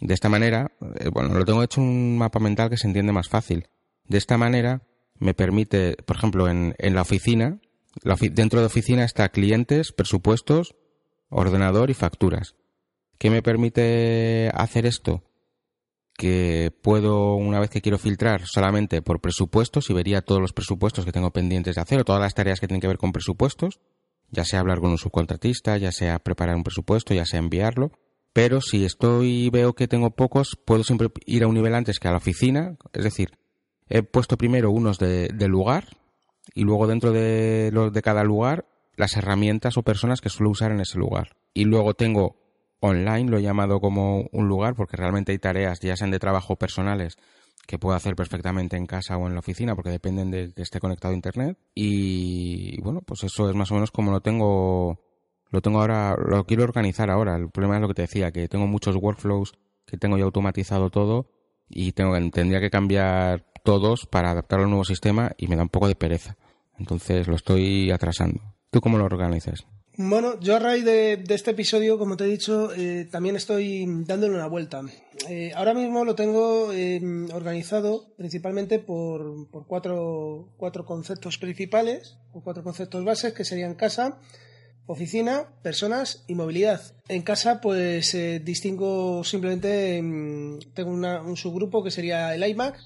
De 0.00 0.14
esta 0.14 0.28
manera, 0.28 0.72
eh, 0.98 1.08
bueno, 1.12 1.34
lo 1.34 1.44
tengo 1.44 1.62
hecho 1.62 1.80
un 1.80 2.18
mapa 2.18 2.40
mental 2.40 2.70
que 2.70 2.76
se 2.76 2.86
entiende 2.86 3.12
más 3.12 3.28
fácil. 3.28 3.68
De 4.06 4.18
esta 4.18 4.36
manera 4.36 4.82
me 5.18 5.34
permite, 5.34 5.96
por 6.04 6.16
ejemplo, 6.16 6.48
en, 6.48 6.74
en 6.78 6.94
la 6.94 7.02
oficina, 7.02 7.60
dentro 8.32 8.60
de 8.60 8.66
oficina 8.66 9.04
está 9.04 9.28
clientes, 9.28 9.92
presupuestos, 9.92 10.74
ordenador 11.28 11.90
y 11.90 11.94
facturas. 11.94 12.56
¿Qué 13.18 13.30
me 13.30 13.42
permite 13.42 14.50
hacer 14.54 14.86
esto? 14.86 15.22
Que 16.22 16.72
puedo, 16.82 17.34
una 17.34 17.58
vez 17.58 17.68
que 17.68 17.80
quiero 17.80 17.98
filtrar 17.98 18.42
solamente 18.46 19.02
por 19.02 19.20
presupuestos 19.20 19.90
y 19.90 19.92
vería 19.92 20.22
todos 20.22 20.40
los 20.40 20.52
presupuestos 20.52 21.04
que 21.04 21.10
tengo 21.10 21.32
pendientes 21.32 21.74
de 21.74 21.80
hacer 21.80 21.98
o 21.98 22.04
todas 22.04 22.22
las 22.22 22.32
tareas 22.32 22.60
que 22.60 22.68
tienen 22.68 22.80
que 22.80 22.86
ver 22.86 22.96
con 22.96 23.10
presupuestos, 23.10 23.80
ya 24.30 24.44
sea 24.44 24.60
hablar 24.60 24.78
con 24.78 24.92
un 24.92 24.98
subcontratista, 24.98 25.76
ya 25.78 25.90
sea 25.90 26.20
preparar 26.20 26.54
un 26.54 26.62
presupuesto, 26.62 27.12
ya 27.12 27.26
sea 27.26 27.40
enviarlo. 27.40 27.90
Pero 28.32 28.60
si 28.60 28.84
estoy 28.84 29.50
veo 29.50 29.72
que 29.72 29.88
tengo 29.88 30.12
pocos, 30.12 30.56
puedo 30.64 30.84
siempre 30.84 31.08
ir 31.26 31.42
a 31.42 31.48
un 31.48 31.54
nivel 31.54 31.74
antes 31.74 31.98
que 31.98 32.06
a 32.06 32.12
la 32.12 32.18
oficina. 32.18 32.76
Es 32.92 33.02
decir, 33.02 33.36
he 33.88 34.04
puesto 34.04 34.38
primero 34.38 34.70
unos 34.70 35.00
de, 35.00 35.26
de 35.26 35.48
lugar 35.48 35.88
y 36.54 36.62
luego 36.62 36.86
dentro 36.86 37.10
de 37.10 37.70
los 37.72 37.92
de 37.92 38.00
cada 38.00 38.22
lugar 38.22 38.64
las 38.94 39.16
herramientas 39.16 39.76
o 39.76 39.82
personas 39.82 40.20
que 40.20 40.28
suelo 40.28 40.50
usar 40.50 40.70
en 40.70 40.82
ese 40.82 40.98
lugar. 40.98 41.34
Y 41.52 41.64
luego 41.64 41.94
tengo 41.94 42.36
online, 42.82 43.30
lo 43.30 43.38
he 43.38 43.42
llamado 43.42 43.80
como 43.80 44.28
un 44.32 44.48
lugar, 44.48 44.74
porque 44.74 44.96
realmente 44.96 45.32
hay 45.32 45.38
tareas, 45.38 45.80
ya 45.80 45.96
sean 45.96 46.10
de 46.10 46.18
trabajo 46.18 46.56
personales, 46.56 47.16
que 47.66 47.78
puedo 47.78 47.94
hacer 47.94 48.16
perfectamente 48.16 48.76
en 48.76 48.86
casa 48.86 49.16
o 49.16 49.26
en 49.26 49.34
la 49.34 49.38
oficina, 49.38 49.74
porque 49.74 49.90
dependen 49.90 50.30
de 50.30 50.52
que 50.52 50.62
esté 50.62 50.80
conectado 50.80 51.12
a 51.12 51.16
internet. 51.16 51.56
Y 51.74 52.80
bueno, 52.82 53.00
pues 53.02 53.22
eso 53.24 53.48
es 53.48 53.54
más 53.54 53.70
o 53.70 53.74
menos 53.74 53.90
como 53.92 54.10
lo 54.10 54.20
tengo, 54.20 55.00
lo 55.50 55.60
tengo 55.62 55.80
ahora, 55.80 56.16
lo 56.16 56.44
quiero 56.44 56.64
organizar 56.64 57.08
ahora. 57.08 57.36
El 57.36 57.50
problema 57.50 57.76
es 57.76 57.82
lo 57.82 57.88
que 57.88 57.94
te 57.94 58.02
decía, 58.02 58.32
que 58.32 58.48
tengo 58.48 58.66
muchos 58.66 58.96
workflows 58.96 59.54
que 59.86 59.96
tengo 59.96 60.16
ya 60.16 60.24
automatizado 60.24 60.90
todo 60.90 61.28
y 61.68 61.92
tengo, 61.92 62.14
tendría 62.30 62.60
que 62.60 62.70
cambiar 62.70 63.44
todos 63.64 64.06
para 64.06 64.30
adaptarlo 64.30 64.64
al 64.64 64.70
nuevo 64.70 64.84
sistema 64.84 65.32
y 65.36 65.46
me 65.46 65.56
da 65.56 65.62
un 65.62 65.68
poco 65.68 65.88
de 65.88 65.94
pereza. 65.94 66.36
Entonces 66.78 67.28
lo 67.28 67.36
estoy 67.36 67.90
atrasando. 67.90 68.40
¿Tú 68.70 68.80
cómo 68.80 68.98
lo 68.98 69.04
organizas? 69.04 69.66
Bueno, 69.96 70.40
yo 70.40 70.56
a 70.56 70.58
raíz 70.58 70.86
de, 70.86 71.22
este 71.28 71.50
episodio, 71.50 71.98
como 71.98 72.16
te 72.16 72.24
he 72.24 72.26
dicho, 72.26 72.72
eh, 72.74 73.06
también 73.10 73.36
estoy 73.36 73.84
dándole 74.06 74.34
una 74.34 74.46
vuelta. 74.46 74.80
Eh, 75.28 75.52
ahora 75.54 75.74
mismo 75.74 76.06
lo 76.06 76.14
tengo 76.14 76.72
em, 76.72 77.28
organizado 77.30 78.06
principalmente 78.16 78.78
por, 78.78 79.48
cuatro, 79.66 80.48
cuatro, 80.56 80.86
conceptos 80.86 81.36
principales, 81.36 82.16
o 82.32 82.40
cuatro 82.40 82.64
conceptos 82.64 83.04
bases, 83.04 83.34
que 83.34 83.44
serían 83.44 83.74
casa, 83.74 84.18
oficina, 84.86 85.48
personas 85.62 86.24
y 86.26 86.36
movilidad. 86.36 86.80
En 87.08 87.20
casa, 87.20 87.60
pues 87.60 88.14
eh, 88.14 88.40
distingo 88.42 89.24
simplemente, 89.24 89.98
em, 89.98 90.58
tengo 90.72 90.90
un 90.90 91.36
subgrupo 91.36 91.84
que 91.84 91.90
sería 91.90 92.34
el 92.34 92.48
iMac, 92.48 92.78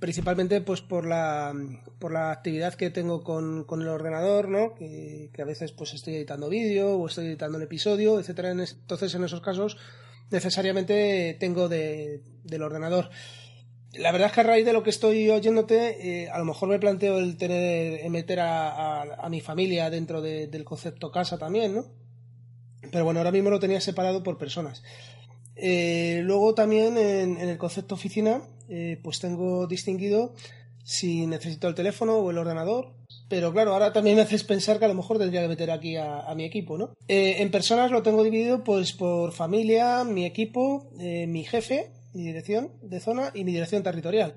principalmente 0.00 0.60
pues 0.60 0.80
por 0.80 1.06
la, 1.06 1.54
por 1.98 2.12
la 2.12 2.30
actividad 2.30 2.74
que 2.74 2.90
tengo 2.90 3.22
con, 3.22 3.64
con 3.64 3.82
el 3.82 3.88
ordenador, 3.88 4.48
¿no? 4.48 4.74
Que, 4.74 5.30
a 5.38 5.44
veces 5.44 5.72
pues 5.72 5.94
estoy 5.94 6.16
editando 6.16 6.48
vídeo 6.48 6.96
o 6.96 7.06
estoy 7.06 7.26
editando 7.26 7.58
el 7.58 7.64
episodio, 7.64 8.18
etcétera. 8.18 8.50
Entonces 8.50 9.14
en 9.14 9.24
esos 9.24 9.40
casos 9.40 9.76
necesariamente 10.30 11.36
tengo 11.40 11.68
de, 11.68 12.22
del 12.44 12.62
ordenador. 12.62 13.10
La 13.94 14.12
verdad 14.12 14.28
es 14.28 14.34
que 14.34 14.40
a 14.40 14.44
raíz 14.44 14.66
de 14.66 14.74
lo 14.74 14.82
que 14.82 14.90
estoy 14.90 15.30
oyéndote, 15.30 16.24
eh, 16.24 16.28
a 16.28 16.38
lo 16.38 16.44
mejor 16.44 16.68
me 16.68 16.78
planteo 16.78 17.18
el 17.18 17.38
tener, 17.38 18.08
meter 18.10 18.40
a, 18.40 19.02
a, 19.14 19.28
mi 19.30 19.40
familia 19.40 19.88
dentro 19.88 20.20
del 20.20 20.64
concepto 20.64 21.10
casa 21.10 21.38
también, 21.38 21.74
¿no? 21.74 21.86
Pero 22.92 23.04
bueno, 23.04 23.20
ahora 23.20 23.32
mismo 23.32 23.50
lo 23.50 23.60
tenía 23.60 23.80
separado 23.80 24.22
por 24.22 24.36
personas. 24.36 24.82
Eh, 25.60 26.20
luego 26.22 26.54
también 26.54 26.96
en, 26.96 27.36
el 27.38 27.58
concepto 27.58 27.96
oficina, 27.96 28.42
eh, 28.68 29.00
pues 29.02 29.20
tengo 29.20 29.66
distinguido 29.66 30.34
si 30.84 31.26
necesito 31.26 31.68
el 31.68 31.74
teléfono 31.74 32.16
o 32.16 32.30
el 32.30 32.38
ordenador. 32.38 32.94
Pero 33.28 33.52
claro, 33.52 33.72
ahora 33.72 33.92
también 33.92 34.16
me 34.16 34.22
haces 34.22 34.44
pensar 34.44 34.78
que 34.78 34.86
a 34.86 34.88
lo 34.88 34.94
mejor 34.94 35.18
tendría 35.18 35.42
que 35.42 35.48
meter 35.48 35.70
aquí 35.70 35.96
a, 35.96 36.32
mi 36.34 36.44
equipo, 36.44 36.78
¿no? 36.78 36.94
Eh, 37.08 37.36
en 37.38 37.50
personas 37.50 37.90
lo 37.90 38.02
tengo 38.02 38.22
dividido 38.22 38.64
pues 38.64 38.92
por 38.92 39.32
familia, 39.32 40.04
mi 40.04 40.24
equipo, 40.24 40.90
mi 40.94 41.44
jefe, 41.44 41.92
mi 42.14 42.24
dirección 42.24 42.72
de 42.82 43.00
zona 43.00 43.30
y 43.34 43.44
mi 43.44 43.52
dirección 43.52 43.82
territorial. 43.82 44.36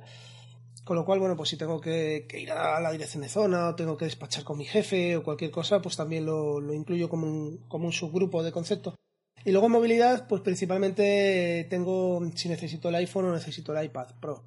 Con 0.84 0.98
lo 0.98 1.06
cual, 1.06 1.20
bueno, 1.20 1.36
pues 1.36 1.50
si 1.50 1.58
tengo 1.58 1.80
que, 1.80 2.28
ir 2.34 2.52
a 2.52 2.80
la 2.80 2.92
dirección 2.92 3.22
de 3.22 3.30
zona 3.30 3.70
o 3.70 3.76
tengo 3.76 3.98
que 3.98 4.06
despachar 4.06 4.44
con 4.44 4.58
mi 4.58 4.66
jefe 4.66 5.16
o 5.16 5.24
cualquier 5.24 5.52
cosa, 5.52 5.82
pues 5.82 5.96
también 5.96 6.26
lo, 6.26 6.74
incluyo 6.74 7.08
como 7.08 7.28
un, 7.28 7.58
como 7.68 7.86
un 7.86 7.94
subgrupo 7.94 8.44
de 8.44 8.52
concepto. 8.52 8.96
Y 9.44 9.52
luego 9.52 9.68
en 9.68 9.74
movilidad, 9.74 10.28
pues 10.28 10.42
principalmente 10.42 11.66
tengo 11.70 12.22
si 12.36 12.50
necesito 12.50 12.90
el 12.90 12.96
iPhone 12.96 13.26
o 13.26 13.34
necesito 13.34 13.76
el 13.76 13.86
iPad 13.86 14.08
Pro, 14.20 14.44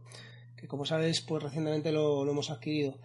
que 0.56 0.68
como 0.68 0.86
sabes, 0.86 1.20
pues 1.20 1.42
recientemente 1.42 1.90
lo, 1.90 2.28
hemos 2.28 2.50
adquirido. 2.50 2.98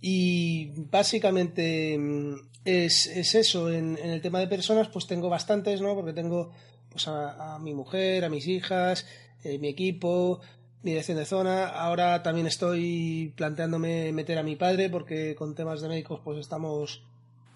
Y 0.00 0.72
básicamente 0.90 1.96
mm, 1.96 2.34
es, 2.64 3.06
eso. 3.06 3.72
En, 3.72 3.96
el 3.98 4.20
tema 4.20 4.40
de 4.40 4.48
personas, 4.48 4.88
pues 4.88 5.06
tengo 5.06 5.28
bastantes, 5.28 5.80
¿no? 5.80 5.94
Porque 5.94 6.12
tengo 6.12 6.50
pues 6.88 7.06
a, 7.06 7.58
mi 7.60 7.72
mujer, 7.72 8.24
a 8.24 8.28
mis 8.28 8.46
hijas, 8.48 9.06
eh, 9.44 9.58
mi 9.58 9.68
equipo, 9.68 10.40
mi 10.82 10.90
dirección 10.90 11.18
de 11.18 11.24
zona. 11.24 11.68
Ahora 11.68 12.22
también 12.24 12.48
estoy 12.48 13.32
planteándome 13.36 14.12
meter 14.12 14.38
a 14.38 14.42
mi 14.42 14.56
padre, 14.56 14.90
porque 14.90 15.36
con 15.36 15.54
temas 15.54 15.80
de 15.80 15.88
médicos, 15.88 16.20
pues 16.24 16.38
estamos 16.38 17.04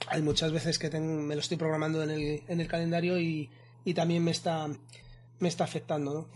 hay 0.09 0.23
muchas 0.23 0.53
veces 0.53 0.79
que 0.79 0.91
me 1.01 1.35
lo 1.35 1.41
estoy 1.41 1.57
programando 1.57 2.03
en 2.03 2.11
el, 2.11 2.43
en 2.49 2.61
el 2.61 2.69
calendario 2.69 3.19
y, 3.19 3.51
también 3.95 4.25
me 4.25 4.33
está, 4.33 4.69
afectando, 5.61 6.13
¿no? 6.13 6.27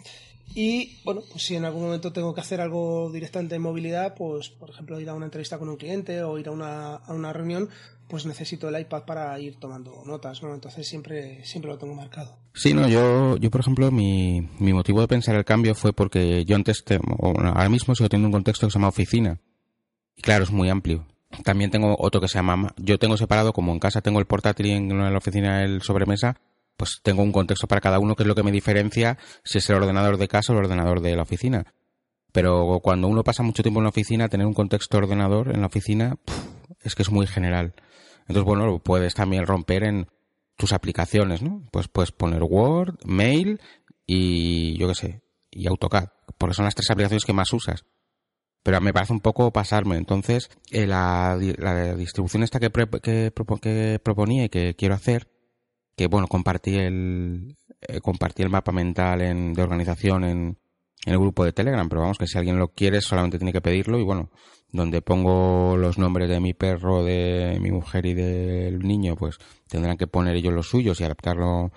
Y 0.54 0.98
bueno, 1.04 1.22
pues 1.30 1.44
si 1.44 1.54
en 1.54 1.64
algún 1.64 1.82
momento 1.82 2.12
tengo 2.12 2.34
que 2.34 2.40
hacer 2.40 2.60
algo 2.60 3.10
directamente 3.12 3.54
en 3.54 3.62
movilidad, 3.62 4.14
pues 4.14 4.48
por 4.48 4.70
ejemplo 4.70 5.00
ir 5.00 5.08
a 5.08 5.14
una 5.14 5.26
entrevista 5.26 5.58
con 5.58 5.68
un 5.68 5.76
cliente 5.76 6.22
o 6.24 6.38
ir 6.38 6.48
a 6.48 6.50
una, 6.50 7.32
reunión, 7.32 7.68
pues 8.08 8.26
necesito 8.26 8.68
el 8.68 8.80
iPad 8.80 9.04
para 9.04 9.38
ir 9.38 9.56
tomando 9.56 10.02
notas, 10.04 10.42
¿no? 10.42 10.52
Entonces 10.52 10.88
siempre, 10.88 11.44
siempre 11.44 11.70
lo 11.70 11.78
tengo 11.78 11.94
marcado. 11.94 12.36
Sí, 12.52 12.74
no, 12.74 12.88
yo, 12.88 13.36
yo 13.36 13.50
por 13.50 13.60
ejemplo, 13.60 13.92
mi, 13.92 14.48
motivo 14.58 15.00
de 15.00 15.08
pensar 15.08 15.36
el 15.36 15.44
cambio 15.44 15.76
fue 15.76 15.92
porque 15.92 16.44
yo 16.44 16.56
antes, 16.56 16.84
ahora 17.20 17.68
mismo 17.68 17.94
sigo 17.94 18.08
teniendo 18.08 18.28
un 18.28 18.32
contexto 18.32 18.66
que 18.66 18.72
se 18.72 18.78
llama 18.78 18.88
oficina. 18.88 19.40
Y 20.16 20.22
claro, 20.22 20.42
es 20.42 20.50
muy 20.50 20.68
amplio. 20.68 21.06
También 21.44 21.70
tengo 21.70 21.96
otro 21.98 22.20
que 22.20 22.28
se 22.28 22.34
llama, 22.38 22.74
yo 22.76 22.98
tengo 22.98 23.16
separado, 23.16 23.52
como 23.52 23.72
en 23.72 23.78
casa 23.78 24.00
tengo 24.00 24.18
el 24.18 24.26
portátil 24.26 24.66
y 24.66 24.72
en 24.72 24.98
la 24.98 25.16
oficina 25.16 25.62
el 25.62 25.80
sobremesa, 25.82 26.36
pues 26.76 27.00
tengo 27.02 27.22
un 27.22 27.30
contexto 27.30 27.66
para 27.66 27.80
cada 27.80 27.98
uno 27.98 28.16
que 28.16 28.24
es 28.24 28.26
lo 28.26 28.34
que 28.34 28.42
me 28.42 28.50
diferencia 28.50 29.16
si 29.44 29.58
es 29.58 29.70
el 29.70 29.76
ordenador 29.76 30.16
de 30.16 30.28
casa 30.28 30.52
o 30.52 30.56
el 30.56 30.64
ordenador 30.64 31.00
de 31.00 31.14
la 31.14 31.22
oficina. 31.22 31.72
Pero 32.32 32.80
cuando 32.82 33.08
uno 33.08 33.22
pasa 33.22 33.42
mucho 33.42 33.62
tiempo 33.62 33.80
en 33.80 33.84
la 33.84 33.90
oficina, 33.90 34.28
tener 34.28 34.46
un 34.46 34.54
contexto 34.54 34.98
ordenador 34.98 35.54
en 35.54 35.60
la 35.60 35.66
oficina 35.66 36.16
es 36.82 36.94
que 36.94 37.02
es 37.02 37.10
muy 37.10 37.26
general. 37.26 37.74
Entonces, 38.22 38.44
bueno, 38.44 38.78
puedes 38.78 39.14
también 39.14 39.46
romper 39.46 39.84
en 39.84 40.08
tus 40.56 40.72
aplicaciones, 40.72 41.42
¿no? 41.42 41.66
Pues 41.72 41.88
puedes 41.88 42.12
poner 42.12 42.42
Word, 42.42 42.98
Mail 43.04 43.60
y 44.06 44.76
yo 44.78 44.88
qué 44.88 44.94
sé, 44.94 45.22
y 45.50 45.66
AutoCAD, 45.66 46.08
porque 46.38 46.54
son 46.54 46.64
las 46.64 46.74
tres 46.74 46.90
aplicaciones 46.90 47.24
que 47.24 47.32
más 47.32 47.52
usas 47.52 47.84
pero 48.62 48.80
me 48.80 48.92
parece 48.92 49.12
un 49.12 49.20
poco 49.20 49.52
pasarme. 49.52 49.96
Entonces, 49.96 50.50
eh, 50.70 50.86
la, 50.86 51.36
distribución 51.96 52.42
esta 52.42 52.60
que, 52.60 52.70
que, 53.02 53.30
proponía 54.02 54.44
y 54.44 54.48
que 54.48 54.74
quiero 54.74 54.94
hacer, 54.94 55.28
que 55.96 56.06
bueno, 56.06 56.26
compartí 56.28 56.76
el, 56.76 57.56
eh, 57.80 58.00
compartí 58.00 58.42
el 58.42 58.50
mapa 58.50 58.72
mental 58.72 59.22
en, 59.22 59.52
de 59.52 59.62
organización 59.62 60.24
en, 60.24 60.58
en 61.06 61.12
el 61.12 61.18
grupo 61.18 61.44
de 61.44 61.52
Telegram, 61.52 61.88
pero 61.88 62.02
vamos, 62.02 62.18
que 62.18 62.26
si 62.26 62.38
alguien 62.38 62.58
lo 62.58 62.68
quiere 62.68 63.00
solamente 63.00 63.38
tiene 63.38 63.52
que 63.52 63.62
pedirlo 63.62 63.98
y 63.98 64.04
bueno, 64.04 64.30
donde 64.72 65.02
pongo 65.02 65.76
los 65.76 65.98
nombres 65.98 66.28
de 66.28 66.40
mi 66.40 66.54
perro, 66.54 67.02
de 67.02 67.58
mi 67.60 67.70
mujer 67.70 68.06
y 68.06 68.14
del 68.14 68.80
niño, 68.80 69.16
pues 69.16 69.38
tendrán 69.68 69.96
que 69.96 70.06
poner 70.06 70.36
ellos 70.36 70.52
los 70.52 70.68
suyos 70.68 71.00
y 71.00 71.04
adaptarlo 71.04 71.72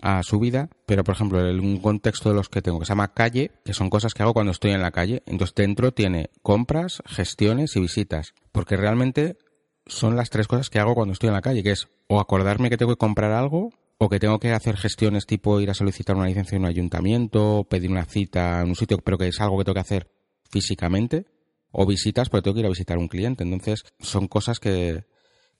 a 0.00 0.22
su 0.22 0.38
vida, 0.38 0.68
pero 0.86 1.04
por 1.04 1.14
ejemplo, 1.14 1.48
en 1.48 1.60
un 1.60 1.78
contexto 1.78 2.28
de 2.28 2.34
los 2.34 2.48
que 2.48 2.62
tengo 2.62 2.78
que 2.78 2.86
se 2.86 2.90
llama 2.90 3.14
calle, 3.14 3.52
que 3.64 3.72
son 3.72 3.90
cosas 3.90 4.14
que 4.14 4.22
hago 4.22 4.34
cuando 4.34 4.52
estoy 4.52 4.72
en 4.72 4.82
la 4.82 4.90
calle, 4.90 5.22
entonces 5.26 5.54
dentro 5.54 5.92
tiene 5.92 6.30
compras, 6.42 7.02
gestiones 7.06 7.76
y 7.76 7.80
visitas, 7.80 8.34
porque 8.52 8.76
realmente 8.76 9.38
son 9.86 10.16
las 10.16 10.30
tres 10.30 10.48
cosas 10.48 10.70
que 10.70 10.78
hago 10.78 10.94
cuando 10.94 11.12
estoy 11.12 11.28
en 11.28 11.34
la 11.34 11.42
calle, 11.42 11.62
que 11.62 11.70
es 11.70 11.88
o 12.08 12.20
acordarme 12.20 12.70
que 12.70 12.76
tengo 12.76 12.92
que 12.92 12.98
comprar 12.98 13.32
algo, 13.32 13.70
o 13.98 14.08
que 14.08 14.18
tengo 14.18 14.38
que 14.38 14.52
hacer 14.52 14.76
gestiones 14.76 15.26
tipo 15.26 15.60
ir 15.60 15.70
a 15.70 15.74
solicitar 15.74 16.16
una 16.16 16.26
licencia 16.26 16.56
en 16.56 16.62
un 16.62 16.68
ayuntamiento, 16.68 17.66
pedir 17.68 17.90
una 17.90 18.04
cita 18.04 18.60
en 18.60 18.68
un 18.68 18.76
sitio, 18.76 18.98
pero 18.98 19.16
que 19.16 19.28
es 19.28 19.40
algo 19.40 19.58
que 19.58 19.64
tengo 19.64 19.74
que 19.74 19.80
hacer 19.80 20.10
físicamente, 20.50 21.26
o 21.70 21.86
visitas 21.86 22.28
porque 22.28 22.42
tengo 22.42 22.54
que 22.54 22.60
ir 22.60 22.66
a 22.66 22.70
visitar 22.70 22.98
un 22.98 23.08
cliente. 23.08 23.44
Entonces, 23.44 23.84
son 23.98 24.28
cosas 24.28 24.60
que, 24.60 25.04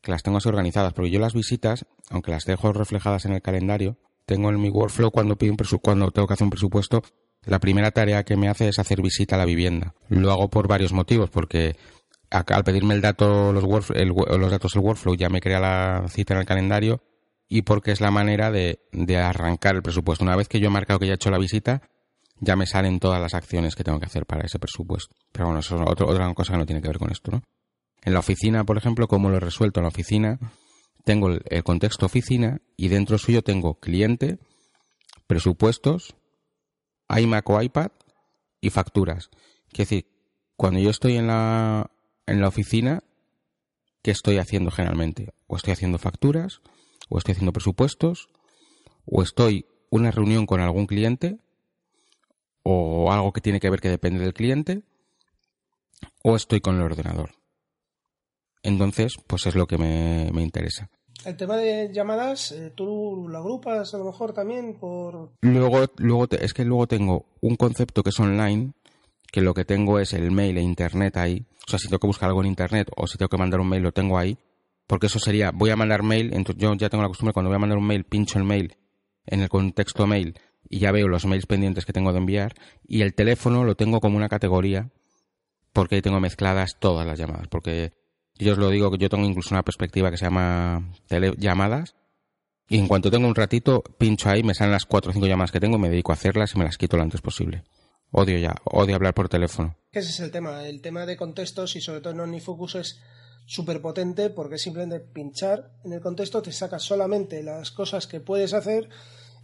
que 0.03 0.11
las 0.11 0.23
tengo 0.23 0.39
así 0.39 0.49
organizadas, 0.49 0.93
porque 0.93 1.11
yo 1.11 1.19
las 1.19 1.35
visitas, 1.35 1.87
aunque 2.11 2.31
las 2.31 2.45
dejo 2.45 2.73
reflejadas 2.73 3.25
en 3.25 3.33
el 3.33 3.43
calendario, 3.43 3.99
tengo 4.27 4.51
en 4.51 4.61
mi 4.61 4.69
workflow 4.69 5.11
cuando 5.11 5.37
pido 5.37 5.53
un 5.53 5.79
cuando 5.81 6.11
tengo 6.11 6.27
que 6.29 6.35
hacer 6.35 6.45
un 6.45 6.51
presupuesto, 6.51 7.03
la 7.45 7.61
primera 7.61 7.93
tarea 7.93 8.25
que 8.25 8.37
me 8.37 8.49
hace 8.49 8.69
es 8.69 8.79
hacer 8.79 9.01
visita 9.01 9.37
a 9.37 9.39
la 9.39 9.45
vivienda. 9.45 9.95
Lo 10.09 10.33
hago 10.33 10.51
por 10.51 10.69
varios 10.69 10.93
motivos, 10.93 11.31
porque 11.31 11.77
al 12.31 12.65
pedirme 12.65 12.95
el 12.95 13.01
dato, 13.01 13.53
los, 13.53 13.65
los 13.65 14.51
datos 14.51 14.73
del 14.73 14.83
workflow 14.83 15.15
ya 15.15 15.29
me 15.29 15.41
crea 15.41 15.61
la 15.61 16.07
cita 16.09 16.35
en 16.35 16.41
el 16.41 16.47
calendario 16.47 17.03
y 17.49 17.63
porque 17.63 17.93
es 17.93 18.01
la 18.01 18.11
manera 18.11 18.51
de, 18.51 18.81
arrancar 19.17 19.77
el 19.77 19.83
presupuesto. 19.83 20.25
Una 20.25 20.37
vez 20.37 20.49
que 20.49 20.59
yo 20.59 20.67
he 20.67 20.71
marcado 20.71 20.99
que 20.99 21.07
ya 21.07 21.13
he 21.13 21.15
hecho 21.15 21.31
la 21.31 21.39
visita, 21.39 21.83
ya 22.41 22.57
me 22.57 22.67
salen 22.67 22.99
todas 22.99 23.21
las 23.21 23.35
acciones 23.35 23.77
que 23.77 23.85
tengo 23.85 24.01
que 24.01 24.07
hacer 24.07 24.27
para 24.27 24.45
ese 24.45 24.59
presupuesto. 24.59 25.15
Pero 25.31 25.47
bueno, 25.47 25.61
eso 25.61 25.77
es 25.77 25.83
otra 25.87 26.35
cosa 26.35 26.53
que 26.53 26.59
no 26.59 26.67
tiene 26.67 26.83
que 26.83 26.89
ver 26.89 26.99
con 26.99 27.11
esto, 27.11 27.31
¿no? 27.31 27.43
En 28.03 28.13
la 28.13 28.19
oficina, 28.19 28.65
por 28.65 28.77
ejemplo, 28.77 29.09
¿cómo 29.09 29.31
lo 29.31 29.37
he 29.37 29.41
resuelto? 29.41 29.81
En 29.81 29.85
la 29.85 29.89
oficina 29.89 30.39
tengo 31.07 31.29
el, 31.29 31.63
contexto 31.63 32.05
oficina 32.05 32.61
y 32.77 32.89
dentro 32.89 33.17
suyo 33.17 33.43
tengo 33.43 33.79
cliente, 33.79 34.41
presupuestos, 35.29 36.17
iMac 37.09 37.49
o 37.49 37.63
iPad 37.63 37.93
y 38.61 38.71
facturas. 38.71 39.31
Quiere 39.69 39.85
decir, 39.85 40.07
cuando 40.57 40.81
yo 40.81 40.91
estoy 40.91 41.17
en 41.17 41.29
la, 41.29 41.93
en 42.27 42.41
la 42.41 42.49
oficina, 42.49 43.05
¿qué 44.03 44.11
estoy 44.11 44.39
haciendo 44.39 44.73
generalmente? 44.73 45.33
O 45.47 45.55
estoy 45.55 45.75
haciendo 45.75 45.99
facturas, 45.99 46.61
o 47.09 47.19
estoy 47.19 47.33
haciendo 47.33 47.53
presupuestos, 47.53 48.29
o 49.05 49.23
estoy 49.23 49.65
una 49.91 50.11
reunión 50.11 50.45
con 50.45 50.61
algún 50.61 50.89
cliente, 50.89 51.39
o 52.65 53.13
algo 53.13 53.33
que 53.33 53.41
tiene 53.41 53.61
que 53.61 53.71
ver 53.71 53.81
que 53.81 53.91
depende 53.91 54.25
del 54.25 54.35
cliente, 54.35 54.83
o 56.25 56.35
estoy 56.35 56.61
con 56.61 56.75
el 56.75 56.83
ordenador. 56.83 57.31
Entonces, 58.65 59.15
pues 59.29 59.47
es 59.47 59.55
lo 59.55 59.69
que 59.69 59.79
me, 59.79 60.33
me 60.33 60.43
interesa. 60.43 60.91
El 61.27 61.37
tema 61.37 61.57
de 61.57 61.91
llamadas, 61.93 62.53
eh, 62.53 62.71
¿tú 62.75 63.27
lo 63.29 63.37
agrupas 63.39 63.93
a 63.93 63.99
lo 63.99 64.05
mejor 64.05 64.33
también 64.33 64.75
por...? 64.79 65.33
Luego, 65.43 65.87
luego 65.97 66.29
te- 66.29 66.45
es 66.45 66.55
que 66.55 66.65
luego 66.65 66.87
tengo 66.87 67.27
un 67.41 67.57
concepto 67.57 68.03
que 68.05 68.11
es 68.11 68.21
online, 68.21 68.73
que 69.33 69.41
lo 69.41 69.53
que 69.53 69.65
tengo 69.65 69.99
es 69.99 70.13
el 70.13 70.31
mail 70.31 70.57
e 70.57 70.63
internet 70.63 71.17
ahí. 71.17 71.45
O 71.67 71.71
sea, 71.71 71.81
si 71.81 71.89
tengo 71.89 71.99
que 71.99 72.07
buscar 72.07 72.29
algo 72.29 72.43
en 72.43 72.47
internet 72.47 72.89
o 72.97 73.09
si 73.09 73.19
tengo 73.19 73.29
que 73.29 73.39
mandar 73.39 73.59
un 73.59 73.69
mail, 73.69 73.83
lo 73.83 73.91
tengo 73.93 74.17
ahí. 74.19 74.39
Porque 74.87 75.07
eso 75.07 75.19
sería, 75.19 75.51
voy 75.51 75.71
a 75.71 75.77
mandar 75.77 76.05
mail, 76.05 76.33
entonces 76.33 76.63
yo 76.63 76.73
ya 76.75 76.89
tengo 76.89 77.03
la 77.03 77.09
costumbre, 77.09 77.33
cuando 77.33 77.49
voy 77.51 77.57
a 77.57 77.59
mandar 77.59 77.79
un 77.79 77.87
mail, 77.89 78.05
pincho 78.05 78.39
el 78.39 78.45
mail 78.45 78.77
en 79.27 79.41
el 79.43 79.49
contexto 79.49 80.07
mail 80.07 80.39
y 80.69 80.79
ya 80.79 80.93
veo 80.93 81.09
los 81.09 81.27
mails 81.27 81.47
pendientes 81.47 81.85
que 81.85 81.93
tengo 81.93 82.13
de 82.13 82.19
enviar. 82.19 82.55
Y 82.87 83.03
el 83.03 83.15
teléfono 83.15 83.65
lo 83.65 83.75
tengo 83.75 83.99
como 84.01 84.17
una 84.17 84.29
categoría, 84.29 84.91
porque 85.73 85.97
ahí 85.97 86.03
tengo 86.03 86.21
mezcladas 86.21 86.77
todas 86.79 87.05
las 87.05 87.19
llamadas. 87.19 87.49
Porque 87.49 87.93
yo 88.39 88.53
os 88.53 88.59
lo 88.59 88.71
digo 88.71 88.91
que 88.91 88.99
yo 88.99 89.09
tengo 89.09 89.25
incluso 89.25 89.55
una 89.55 89.63
perspectiva 89.63 90.11
que 90.11 90.17
se 90.17 90.25
llama 90.27 90.93
tele- 91.09 91.35
llamadas. 91.39 91.95
Y 92.69 92.79
en 92.79 92.89
cuanto 92.89 93.11
tengo 93.11 93.29
un 93.29 93.35
ratito, 93.35 93.83
pincho 93.97 94.29
ahí, 94.29 94.43
me 94.43 94.53
salen 94.55 94.73
las 94.73 94.87
cuatro 94.87 95.11
o 95.11 95.15
cinco 95.15 95.27
llamadas 95.27 95.53
que 95.53 95.61
tengo 95.61 95.77
y 95.77 95.81
me 95.81 95.89
dedico 95.89 96.11
a 96.13 96.15
hacerlas 96.15 96.53
y 96.55 96.59
me 96.59 96.65
las 96.65 96.77
quito 96.79 96.97
lo 96.97 97.03
antes 97.05 97.21
posible. 97.21 97.63
Odio 98.11 98.39
ya, 98.39 98.55
odio 98.65 98.95
hablar 98.97 99.15
por 99.15 99.29
teléfono. 99.29 99.77
Ese 99.93 100.11
es 100.11 100.21
el 100.21 100.31
tema, 100.31 100.67
el 100.67 100.81
tema 100.81 101.07
de 101.07 101.17
contextos 101.17 101.77
y 101.77 101.81
sobre 101.81 102.01
todo 102.01 102.13
en 102.13 102.21
OmniFocus 102.21 102.75
es 102.77 103.01
súper 103.47 103.81
potente 103.81 104.31
porque 104.31 104.59
simplemente 104.59 104.99
pinchar 104.99 105.71
en 105.85 105.93
el 105.93 106.01
contexto 106.01 106.43
te 106.43 106.51
saca 106.51 106.81
solamente 106.81 107.43
las 107.45 107.71
cosas 107.71 108.09
que 108.09 108.19
puedes 108.21 108.53
hacer 108.53 108.89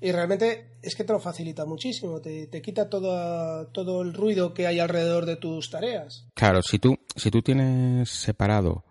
y 0.00 0.10
realmente 0.10 0.78
es 0.82 0.96
que 0.96 1.04
te 1.04 1.12
lo 1.12 1.20
facilita 1.20 1.64
muchísimo, 1.64 2.20
te, 2.20 2.48
te 2.48 2.60
quita 2.60 2.88
todo, 2.90 3.68
todo 3.68 4.02
el 4.02 4.14
ruido 4.14 4.52
que 4.52 4.66
hay 4.66 4.80
alrededor 4.80 5.26
de 5.26 5.36
tus 5.36 5.70
tareas. 5.70 6.26
Claro, 6.34 6.60
si 6.62 6.80
tú, 6.80 6.98
si 7.16 7.30
tú 7.30 7.42
tienes 7.42 8.10
separado 8.10 8.84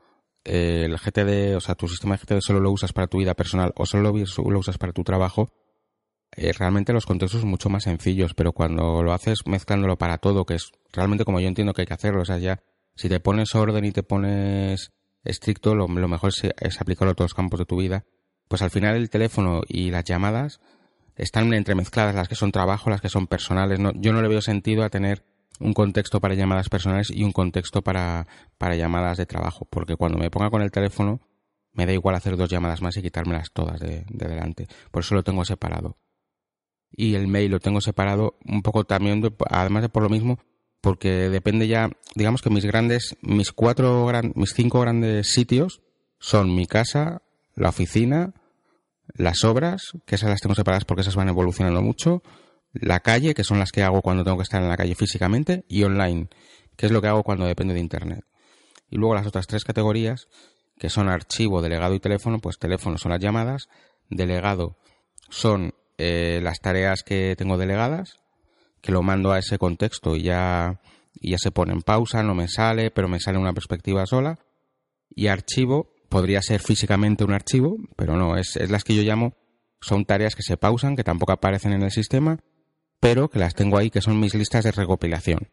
eh, 0.43 0.83
el 0.85 0.97
GTD, 0.97 1.55
o 1.55 1.61
sea, 1.61 1.75
tu 1.75 1.87
sistema 1.87 2.15
de 2.15 2.23
GTD 2.23 2.41
solo 2.41 2.59
lo 2.59 2.71
usas 2.71 2.93
para 2.93 3.07
tu 3.07 3.19
vida 3.19 3.33
personal 3.33 3.73
o 3.75 3.85
solo 3.85 4.11
lo, 4.11 4.59
usas 4.59 4.77
para 4.77 4.93
tu 4.93 5.03
trabajo, 5.03 5.49
eh, 6.35 6.53
realmente 6.53 6.93
los 6.93 7.05
contextos 7.05 7.41
son 7.41 7.49
mucho 7.49 7.69
más 7.69 7.83
sencillos, 7.83 8.33
pero 8.33 8.53
cuando 8.53 9.03
lo 9.03 9.13
haces 9.13 9.39
mezclándolo 9.45 9.97
para 9.97 10.17
todo, 10.17 10.45
que 10.45 10.55
es 10.55 10.71
realmente 10.93 11.25
como 11.25 11.39
yo 11.39 11.47
entiendo 11.47 11.73
que 11.73 11.81
hay 11.81 11.87
que 11.87 11.93
hacerlo, 11.93 12.21
o 12.21 12.25
sea, 12.25 12.37
ya, 12.37 12.63
si 12.95 13.09
te 13.09 13.19
pones 13.19 13.53
orden 13.55 13.85
y 13.85 13.91
te 13.91 14.03
pones 14.03 14.91
estricto, 15.23 15.75
lo, 15.75 15.87
mejor 15.87 16.29
es, 16.29 16.51
es 16.59 16.81
aplicarlo 16.81 17.11
a 17.11 17.15
todos 17.15 17.31
los 17.31 17.35
campos 17.35 17.59
de 17.59 17.65
tu 17.65 17.77
vida, 17.77 18.05
pues 18.47 18.61
al 18.61 18.71
final 18.71 18.95
el 18.95 19.09
teléfono 19.09 19.61
y 19.67 19.91
las 19.91 20.03
llamadas 20.03 20.59
están 21.15 21.53
entremezcladas, 21.53 22.15
las 22.15 22.27
que 22.27 22.35
son 22.35 22.51
trabajo, 22.51 22.89
las 22.89 23.01
que 23.01 23.09
son 23.09 23.27
personales. 23.27 23.79
No, 23.79 23.91
yo 23.93 24.11
no 24.13 24.21
le 24.21 24.27
veo 24.27 24.41
sentido 24.41 24.83
a 24.83 24.89
tener 24.89 25.23
un 25.61 25.73
contexto 25.73 26.19
para 26.19 26.33
llamadas 26.35 26.69
personales 26.69 27.09
y 27.09 27.23
un 27.23 27.31
contexto 27.31 27.81
para, 27.81 28.27
para 28.57 28.75
llamadas 28.75 29.17
de 29.17 29.25
trabajo, 29.25 29.65
porque 29.69 29.95
cuando 29.95 30.17
me 30.17 30.29
ponga 30.29 30.49
con 30.49 30.61
el 30.61 30.71
teléfono 30.71 31.21
me 31.73 31.85
da 31.85 31.93
igual 31.93 32.15
hacer 32.15 32.35
dos 32.35 32.49
llamadas 32.49 32.81
más 32.81 32.97
y 32.97 33.01
quitármelas 33.01 33.51
todas 33.53 33.79
de, 33.79 34.05
de 34.09 34.27
delante. 34.27 34.67
Por 34.91 35.03
eso 35.03 35.15
lo 35.15 35.23
tengo 35.23 35.45
separado. 35.45 35.97
Y 36.91 37.15
el 37.15 37.27
mail 37.27 37.51
lo 37.51 37.59
tengo 37.61 37.79
separado 37.79 38.37
un 38.45 38.61
poco 38.61 38.83
también, 38.83 39.21
de- 39.21 39.33
además 39.49 39.83
de 39.83 39.89
por 39.89 40.03
lo 40.03 40.09
mismo, 40.09 40.39
porque 40.81 41.29
depende 41.29 41.67
ya, 41.67 41.89
digamos 42.15 42.41
que 42.41 42.49
mis 42.49 42.65
grandes, 42.65 43.15
mis 43.21 43.51
cuatro, 43.53 44.11
mis 44.35 44.53
cinco 44.53 44.81
grandes 44.81 45.27
sitios 45.27 45.81
son 46.19 46.53
mi 46.53 46.65
casa, 46.65 47.21
la 47.55 47.69
oficina, 47.69 48.33
las 49.13 49.43
obras, 49.45 49.93
que 50.05 50.15
esas 50.15 50.29
las 50.29 50.41
tengo 50.41 50.55
separadas 50.55 50.83
porque 50.85 51.01
esas 51.01 51.15
van 51.15 51.29
evolucionando 51.29 51.81
mucho, 51.81 52.21
la 52.73 52.99
calle, 52.99 53.33
que 53.33 53.43
son 53.43 53.59
las 53.59 53.71
que 53.71 53.83
hago 53.83 54.01
cuando 54.01 54.23
tengo 54.23 54.37
que 54.37 54.43
estar 54.43 54.61
en 54.61 54.69
la 54.69 54.77
calle 54.77 54.95
físicamente, 54.95 55.65
y 55.67 55.83
online, 55.83 56.29
que 56.75 56.85
es 56.85 56.91
lo 56.91 57.01
que 57.01 57.07
hago 57.07 57.23
cuando 57.23 57.45
depende 57.45 57.73
de 57.73 57.79
Internet. 57.79 58.25
Y 58.89 58.97
luego 58.97 59.15
las 59.15 59.27
otras 59.27 59.47
tres 59.47 59.63
categorías, 59.63 60.27
que 60.77 60.89
son 60.89 61.09
archivo, 61.09 61.61
delegado 61.61 61.93
y 61.93 61.99
teléfono, 61.99 62.39
pues 62.39 62.57
teléfono 62.57 62.97
son 62.97 63.11
las 63.11 63.19
llamadas, 63.19 63.69
delegado 64.09 64.77
son 65.29 65.73
eh, 65.97 66.39
las 66.43 66.59
tareas 66.59 67.03
que 67.03 67.35
tengo 67.37 67.57
delegadas, 67.57 68.19
que 68.81 68.91
lo 68.91 69.03
mando 69.03 69.31
a 69.31 69.39
ese 69.39 69.57
contexto 69.57 70.15
y 70.15 70.23
ya, 70.23 70.81
y 71.13 71.31
ya 71.31 71.37
se 71.37 71.51
pone 71.51 71.73
en 71.73 71.81
pausa, 71.81 72.23
no 72.23 72.35
me 72.35 72.47
sale, 72.47 72.91
pero 72.91 73.07
me 73.07 73.19
sale 73.19 73.37
una 73.37 73.53
perspectiva 73.53 74.05
sola. 74.05 74.39
Y 75.09 75.27
archivo 75.27 75.93
podría 76.09 76.41
ser 76.41 76.61
físicamente 76.61 77.23
un 77.23 77.33
archivo, 77.33 77.77
pero 77.95 78.17
no, 78.17 78.37
es, 78.37 78.55
es 78.57 78.69
las 78.69 78.83
que 78.83 78.95
yo 78.95 79.03
llamo, 79.03 79.35
son 79.81 80.05
tareas 80.05 80.35
que 80.35 80.43
se 80.43 80.57
pausan, 80.57 80.95
que 80.95 81.03
tampoco 81.03 81.31
aparecen 81.31 81.73
en 81.73 81.83
el 81.83 81.91
sistema, 81.91 82.39
pero 83.01 83.29
que 83.29 83.39
las 83.39 83.55
tengo 83.55 83.77
ahí, 83.77 83.89
que 83.89 83.99
son 83.99 84.17
mis 84.19 84.33
listas 84.33 84.63
de 84.63 84.71
recopilación. 84.71 85.49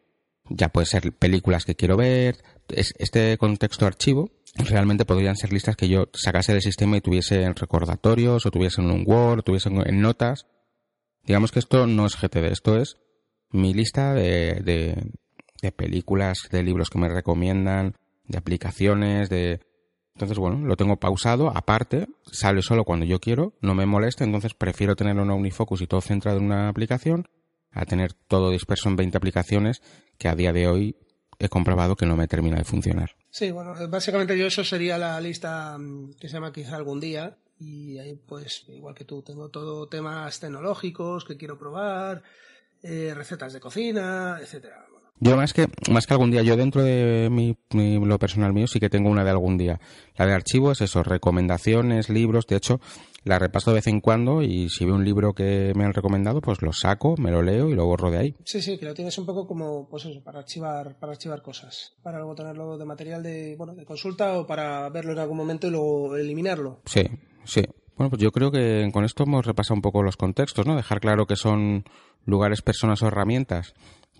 Ya 0.49 0.69
puede 0.69 0.85
ser 0.85 1.11
películas 1.11 1.65
que 1.65 1.75
quiero 1.75 1.97
ver, 1.97 2.37
es, 2.69 2.93
este 2.97 3.37
contexto 3.37 3.85
archivo, 3.85 4.31
realmente 4.55 5.03
podrían 5.05 5.35
ser 5.35 5.51
listas 5.51 5.75
que 5.75 5.89
yo 5.89 6.05
sacase 6.13 6.53
del 6.53 6.61
sistema 6.61 6.97
y 6.97 7.01
tuviese 7.01 7.43
en 7.43 7.55
recordatorios, 7.55 8.45
o 8.45 8.51
tuviese 8.51 8.81
en 8.81 8.89
un 8.89 9.03
Word, 9.05 9.39
o 9.39 9.43
tuviese 9.43 9.69
en- 9.69 10.01
notas. 10.01 10.47
Digamos 11.25 11.51
que 11.51 11.59
esto 11.59 11.85
no 11.85 12.05
es 12.05 12.15
GTD, 12.15 12.51
esto 12.51 12.77
es 12.77 12.97
mi 13.51 13.73
lista 13.73 14.13
de, 14.13 14.61
de, 15.61 15.71
películas, 15.71 16.47
de 16.51 16.63
libros 16.63 16.89
que 16.89 16.99
me 16.99 17.09
recomiendan, 17.09 17.95
de 18.27 18.37
aplicaciones, 18.37 19.29
de... 19.29 19.59
Entonces, 20.15 20.37
bueno, 20.37 20.65
lo 20.67 20.75
tengo 20.75 20.97
pausado, 20.97 21.49
aparte, 21.55 22.07
sale 22.31 22.61
solo 22.61 22.83
cuando 22.83 23.05
yo 23.05 23.19
quiero, 23.19 23.53
no 23.61 23.73
me 23.73 23.85
molesta, 23.85 24.23
entonces 24.23 24.53
prefiero 24.53 24.95
tenerlo 24.95 25.23
en 25.23 25.29
OmniFocus 25.31 25.81
y 25.81 25.87
todo 25.87 26.01
centrado 26.01 26.37
en 26.39 26.45
una 26.45 26.67
aplicación, 26.69 27.27
a 27.71 27.85
tener 27.85 28.13
todo 28.13 28.49
disperso 28.51 28.89
en 28.89 28.95
20 28.95 29.17
aplicaciones 29.17 29.81
que 30.17 30.27
a 30.27 30.35
día 30.35 30.53
de 30.53 30.67
hoy 30.67 30.95
he 31.39 31.47
comprobado 31.49 31.95
que 31.95 32.05
no 32.05 32.17
me 32.17 32.27
termina 32.27 32.57
de 32.57 32.63
funcionar. 32.65 33.15
Sí, 33.29 33.51
bueno, 33.51 33.73
básicamente 33.89 34.37
yo 34.37 34.47
eso 34.47 34.63
sería 34.63 34.97
la 34.97 35.19
lista 35.21 35.77
mm, 35.77 36.13
que 36.19 36.27
se 36.27 36.33
llama 36.33 36.51
quizá 36.51 36.75
algún 36.75 36.99
día 36.99 37.37
y 37.59 37.97
ahí 37.99 38.15
pues 38.25 38.65
igual 38.69 38.95
que 38.95 39.05
tú 39.05 39.21
tengo 39.21 39.49
todo 39.49 39.87
temas 39.87 40.39
tecnológicos 40.39 41.25
que 41.25 41.37
quiero 41.37 41.57
probar, 41.57 42.23
eh, 42.83 43.13
recetas 43.15 43.53
de 43.53 43.59
cocina, 43.59 44.37
etcétera. 44.41 44.85
Yo 45.21 45.35
más 45.35 45.51
que, 45.53 45.67
más 45.91 46.07
que 46.07 46.13
algún 46.13 46.31
día, 46.31 46.43
yo 46.43 46.55
dentro 46.55 46.81
de 46.81 47.27
mi, 47.29 47.57
mi- 47.73 47.99
lo 48.05 48.17
personal 48.17 48.53
mío 48.53 48.67
sí 48.67 48.79
que 48.79 48.89
tengo 48.89 49.09
una 49.09 49.25
de 49.25 49.29
algún 49.31 49.57
día. 49.57 49.77
La 50.15 50.25
de 50.25 50.31
archivo 50.33 50.71
es 50.71 50.79
eso, 50.79 51.03
recomendaciones, 51.03 52.07
libros, 52.09 52.47
de 52.47 52.55
hecho, 52.55 52.79
la 53.23 53.39
repaso 53.39 53.71
de 53.71 53.75
vez 53.75 53.87
en 53.87 54.01
cuando 54.01 54.41
y 54.41 54.69
si 54.69 54.85
veo 54.85 54.95
un 54.95 55.05
libro 55.05 55.33
que 55.33 55.73
me 55.75 55.85
han 55.85 55.93
recomendado, 55.93 56.41
pues 56.41 56.61
lo 56.61 56.73
saco, 56.73 57.15
me 57.17 57.31
lo 57.31 57.41
leo 57.41 57.69
y 57.69 57.75
lo 57.75 57.85
borro 57.85 58.11
de 58.11 58.17
ahí. 58.17 58.35
Sí, 58.45 58.61
sí, 58.61 58.77
que 58.77 58.85
lo 58.85 58.93
tienes 58.93 59.17
un 59.17 59.25
poco 59.25 59.47
como, 59.47 59.87
pues 59.89 60.05
eso, 60.05 60.23
para 60.23 60.39
archivar, 60.39 60.97
para 60.99 61.13
archivar 61.13 61.41
cosas, 61.41 61.93
para 62.01 62.17
luego 62.17 62.35
tenerlo 62.35 62.77
de 62.77 62.85
material 62.85 63.23
de, 63.23 63.55
bueno, 63.57 63.75
de 63.75 63.85
consulta 63.85 64.39
o 64.39 64.47
para 64.47 64.89
verlo 64.89 65.13
en 65.13 65.19
algún 65.19 65.37
momento 65.37 65.67
y 65.67 65.71
luego 65.71 66.15
eliminarlo. 66.15 66.81
Sí, 66.85 67.03
sí. 67.43 67.63
Bueno, 67.97 68.09
pues 68.09 68.21
yo 68.21 68.31
creo 68.31 68.49
que 68.49 68.89
con 68.93 69.03
esto 69.03 69.23
hemos 69.23 69.45
repasado 69.45 69.75
un 69.75 69.81
poco 69.81 70.01
los 70.01 70.15
contextos, 70.15 70.65
¿no? 70.65 70.75
Dejar 70.75 71.01
claro 71.01 71.25
que 71.25 71.35
son 71.35 71.83
lugares, 72.25 72.61
personas 72.61 73.03
o 73.03 73.07
herramientas 73.07 73.73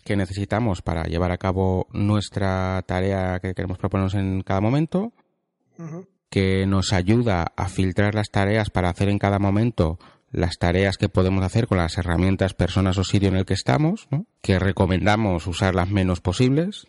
que 0.04 0.16
necesitamos 0.16 0.82
para 0.82 1.04
llevar 1.04 1.32
a 1.32 1.38
cabo 1.38 1.88
nuestra 1.92 2.84
tarea 2.86 3.40
que 3.40 3.54
queremos 3.54 3.78
proponernos 3.78 4.16
en 4.16 4.42
cada 4.42 4.60
momento. 4.62 5.14
Que 6.30 6.66
nos 6.66 6.94
ayuda 6.94 7.52
a 7.56 7.70
filtrar 7.70 8.16
las 8.16 8.30
tareas 8.30 8.70
para 8.70 8.90
hacer 8.90 9.10
en 9.10 9.20
cada 9.20 9.40
momento 9.40 10.00
las 10.32 10.58
tareas 10.60 10.98
que 10.98 11.10
podemos 11.10 11.44
hacer 11.44 11.68
con 11.68 11.80
las 11.80 11.98
herramientas, 11.98 12.54
personas 12.54 12.98
o 12.98 13.04
sitio 13.04 13.30
en 13.30 13.36
el 13.36 13.46
que 13.46 13.56
estamos, 13.56 14.08
¿no? 14.12 14.26
que 14.42 14.60
recomendamos 14.60 15.48
usar 15.48 15.74
las 15.74 15.90
menos 15.90 16.22
posibles, 16.22 16.88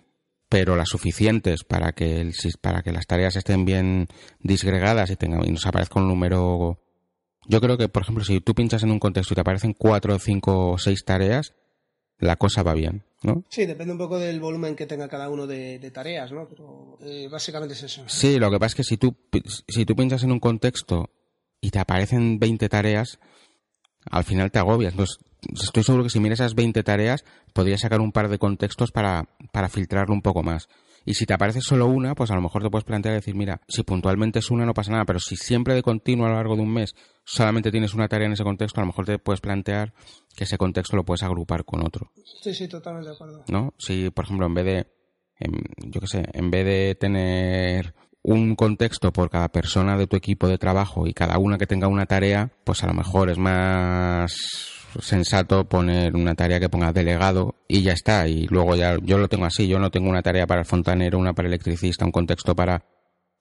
pero 0.50 0.76
las 0.76 0.88
suficientes 0.88 1.64
para 1.64 1.92
que, 1.92 2.20
el, 2.20 2.34
para 2.60 2.82
que 2.82 2.92
las 2.92 3.06
tareas 3.06 3.36
estén 3.36 3.64
bien 3.64 4.08
disgregadas 4.40 5.10
y, 5.10 5.16
tenga, 5.16 5.46
y 5.46 5.50
nos 5.50 5.66
aparezca 5.66 6.00
un 6.00 6.08
número. 6.08 6.80
Yo 7.46 7.60
creo 7.60 7.78
que, 7.78 7.88
por 7.88 8.02
ejemplo, 8.02 8.24
si 8.24 8.40
tú 8.40 8.54
pinchas 8.54 8.82
en 8.82 8.90
un 8.90 8.98
contexto 8.98 9.32
y 9.32 9.36
te 9.36 9.40
aparecen 9.40 9.72
cuatro, 9.72 10.18
cinco 10.18 10.72
o 10.72 10.78
seis 10.78 11.04
tareas, 11.04 11.54
la 12.20 12.36
cosa 12.36 12.62
va 12.62 12.74
bien, 12.74 13.02
¿no? 13.22 13.44
Sí, 13.48 13.66
depende 13.66 13.92
un 13.92 13.98
poco 13.98 14.18
del 14.18 14.40
volumen 14.40 14.76
que 14.76 14.86
tenga 14.86 15.08
cada 15.08 15.28
uno 15.28 15.46
de, 15.46 15.78
de 15.78 15.90
tareas, 15.90 16.30
¿no? 16.32 16.46
Pero 16.48 16.98
eh, 17.02 17.28
básicamente 17.30 17.74
es 17.74 17.82
eso. 17.82 18.04
Sí, 18.06 18.38
lo 18.38 18.50
que 18.50 18.58
pasa 18.58 18.68
es 18.68 18.74
que 18.76 18.84
si 18.84 18.96
tú, 18.96 19.16
si 19.66 19.84
tú 19.84 19.96
piensas 19.96 20.22
en 20.22 20.32
un 20.32 20.40
contexto 20.40 21.10
y 21.60 21.70
te 21.70 21.78
aparecen 21.78 22.38
20 22.38 22.68
tareas, 22.68 23.18
al 24.10 24.24
final 24.24 24.50
te 24.50 24.58
agobias. 24.58 24.92
Entonces, 24.92 25.18
estoy 25.62 25.82
seguro 25.82 26.04
que 26.04 26.10
si 26.10 26.20
miras 26.20 26.40
esas 26.40 26.54
20 26.54 26.82
tareas, 26.82 27.24
podrías 27.52 27.80
sacar 27.80 28.00
un 28.00 28.12
par 28.12 28.28
de 28.28 28.38
contextos 28.38 28.92
para, 28.92 29.28
para 29.52 29.68
filtrarlo 29.68 30.14
un 30.14 30.22
poco 30.22 30.42
más. 30.42 30.68
Y 31.04 31.14
si 31.14 31.26
te 31.26 31.34
aparece 31.34 31.60
solo 31.60 31.86
una, 31.86 32.14
pues 32.14 32.30
a 32.30 32.34
lo 32.34 32.42
mejor 32.42 32.62
te 32.62 32.70
puedes 32.70 32.84
plantear 32.84 33.14
decir, 33.14 33.34
mira, 33.34 33.60
si 33.68 33.82
puntualmente 33.82 34.38
es 34.38 34.50
una 34.50 34.66
no 34.66 34.74
pasa 34.74 34.92
nada, 34.92 35.04
pero 35.04 35.18
si 35.18 35.36
siempre 35.36 35.74
de 35.74 35.82
continuo 35.82 36.26
a 36.26 36.30
lo 36.30 36.36
largo 36.36 36.56
de 36.56 36.62
un 36.62 36.72
mes 36.72 36.94
solamente 37.24 37.70
tienes 37.70 37.94
una 37.94 38.08
tarea 38.08 38.26
en 38.26 38.32
ese 38.32 38.44
contexto, 38.44 38.80
a 38.80 38.82
lo 38.82 38.88
mejor 38.88 39.06
te 39.06 39.18
puedes 39.18 39.40
plantear 39.40 39.92
que 40.36 40.44
ese 40.44 40.58
contexto 40.58 40.96
lo 40.96 41.04
puedes 41.04 41.22
agrupar 41.22 41.64
con 41.64 41.84
otro. 41.86 42.10
Sí, 42.42 42.54
sí, 42.54 42.68
totalmente 42.68 43.08
de 43.08 43.14
acuerdo. 43.14 43.44
¿no? 43.48 43.74
Si, 43.78 44.10
por 44.10 44.24
ejemplo, 44.24 44.46
en 44.46 44.54
vez 44.54 44.64
de, 44.64 44.86
em, 45.38 45.52
yo 45.90 46.00
qué 46.00 46.06
sé, 46.06 46.24
en 46.32 46.50
vez 46.50 46.64
de 46.64 46.94
tener 46.94 47.94
un 48.22 48.54
contexto 48.54 49.12
por 49.12 49.30
cada 49.30 49.48
persona 49.48 49.96
de 49.96 50.06
tu 50.06 50.16
equipo 50.16 50.48
de 50.48 50.58
trabajo 50.58 51.06
y 51.06 51.14
cada 51.14 51.38
una 51.38 51.56
que 51.56 51.66
tenga 51.66 51.88
una 51.88 52.06
tarea, 52.06 52.52
pues 52.64 52.84
a 52.84 52.86
lo 52.86 52.94
mejor 52.94 53.30
es 53.30 53.38
más 53.38 54.32
sensato 55.00 55.68
poner 55.68 56.14
una 56.14 56.34
tarea 56.34 56.60
que 56.60 56.68
ponga 56.68 56.92
delegado 56.92 57.56
y 57.68 57.82
ya 57.82 57.92
está. 57.92 58.28
Y 58.28 58.46
luego 58.48 58.76
ya 58.76 58.96
yo 59.02 59.18
lo 59.18 59.28
tengo 59.28 59.46
así, 59.46 59.68
yo 59.68 59.78
no 59.78 59.90
tengo 59.90 60.08
una 60.08 60.22
tarea 60.22 60.46
para 60.46 60.60
el 60.60 60.66
fontanero, 60.66 61.18
una 61.18 61.34
para 61.34 61.48
el 61.48 61.54
electricista, 61.54 62.04
un 62.04 62.12
contexto 62.12 62.54
para 62.54 62.84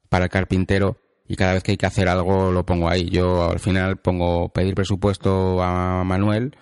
para 0.10 0.26
el 0.26 0.32
carpintero 0.32 0.98
y 1.28 1.36
cada 1.36 1.54
vez 1.54 1.64
que 1.64 1.72
hay 1.72 1.78
que 1.78 1.86
hacer 1.86 2.10
algo 2.10 2.52
lo 2.52 2.66
pongo 2.66 2.90
ahí. 2.90 3.10
Yo 3.10 3.50
al 3.50 3.60
final 3.60 3.98
pongo 3.98 4.50
pedir 4.50 4.74
presupuesto 4.74 5.62
a 5.62 6.04
Manuel 6.04 6.56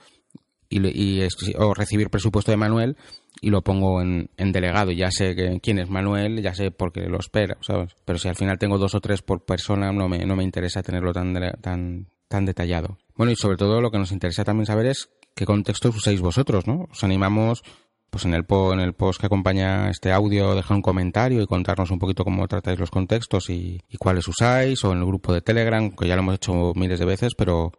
y, 0.70 1.22
o 1.58 1.74
recibir 1.74 2.10
presupuesto 2.10 2.52
de 2.52 2.58
Manuel 2.58 2.98
y 3.42 3.50
lo 3.50 3.62
pongo 3.62 4.02
en, 4.02 4.30
en 4.36 4.52
delegado. 4.52 4.92
Ya 4.92 5.10
sé 5.12 5.36
que, 5.36 5.60
quién 5.62 5.80
es 5.80 5.90
Manuel, 5.90 6.42
ya 6.42 6.54
sé 6.54 6.72
por 6.72 6.92
qué 6.92 7.08
lo 7.08 7.20
espera, 7.20 7.58
¿sabes? 7.62 7.96
Pero 8.04 8.20
si 8.20 8.28
al 8.28 8.36
final 8.36 8.60
tengo 8.60 8.78
dos 8.78 8.94
o 8.96 9.00
tres 9.00 9.22
por 9.22 9.46
persona, 9.46 9.92
no 9.94 10.10
me, 10.10 10.26
no 10.26 10.36
me 10.36 10.44
interesa 10.44 10.84
tenerlo 10.84 11.14
tan, 11.14 12.08
tan 12.28 12.46
detallado. 12.46 12.98
Bueno, 13.16 13.32
y 13.32 13.36
sobre 13.36 13.58
todo 13.58 13.82
lo 13.82 13.92
que 13.92 13.98
nos 13.98 14.12
interesa 14.12 14.44
también 14.44 14.66
saber 14.66 14.88
es 14.88 15.10
qué 15.36 15.46
contextos 15.46 15.96
usáis 15.96 16.22
vosotros, 16.22 16.68
¿no? 16.68 16.88
Os 16.92 17.04
animamos 17.04 17.64
pues 18.10 18.26
en 18.26 18.34
el, 18.34 18.46
post 18.94 19.20
que 19.20 19.26
acompaña 19.26 19.90
este 19.90 20.12
audio 20.12 20.56
dejar 20.56 20.76
un 20.76 20.82
comentario 20.82 21.42
y 21.42 21.46
contarnos 21.46 21.92
un 21.92 22.00
poquito 22.00 22.24
cómo 22.24 22.48
tratáis 22.48 22.80
los 22.80 22.90
contextos 22.90 23.50
y, 23.50 23.82
y, 23.90 23.98
cuáles 23.98 24.28
usáis, 24.28 24.84
o 24.86 24.94
en 24.94 25.00
el 25.00 25.06
grupo 25.06 25.34
de 25.34 25.42
Telegram, 25.42 25.92
que 25.92 26.08
ya 26.08 26.16
lo 26.16 26.22
hemos 26.22 26.36
hecho 26.36 26.74
miles 26.76 27.00
de 27.00 27.06
veces, 27.06 27.36
pero, 27.36 27.74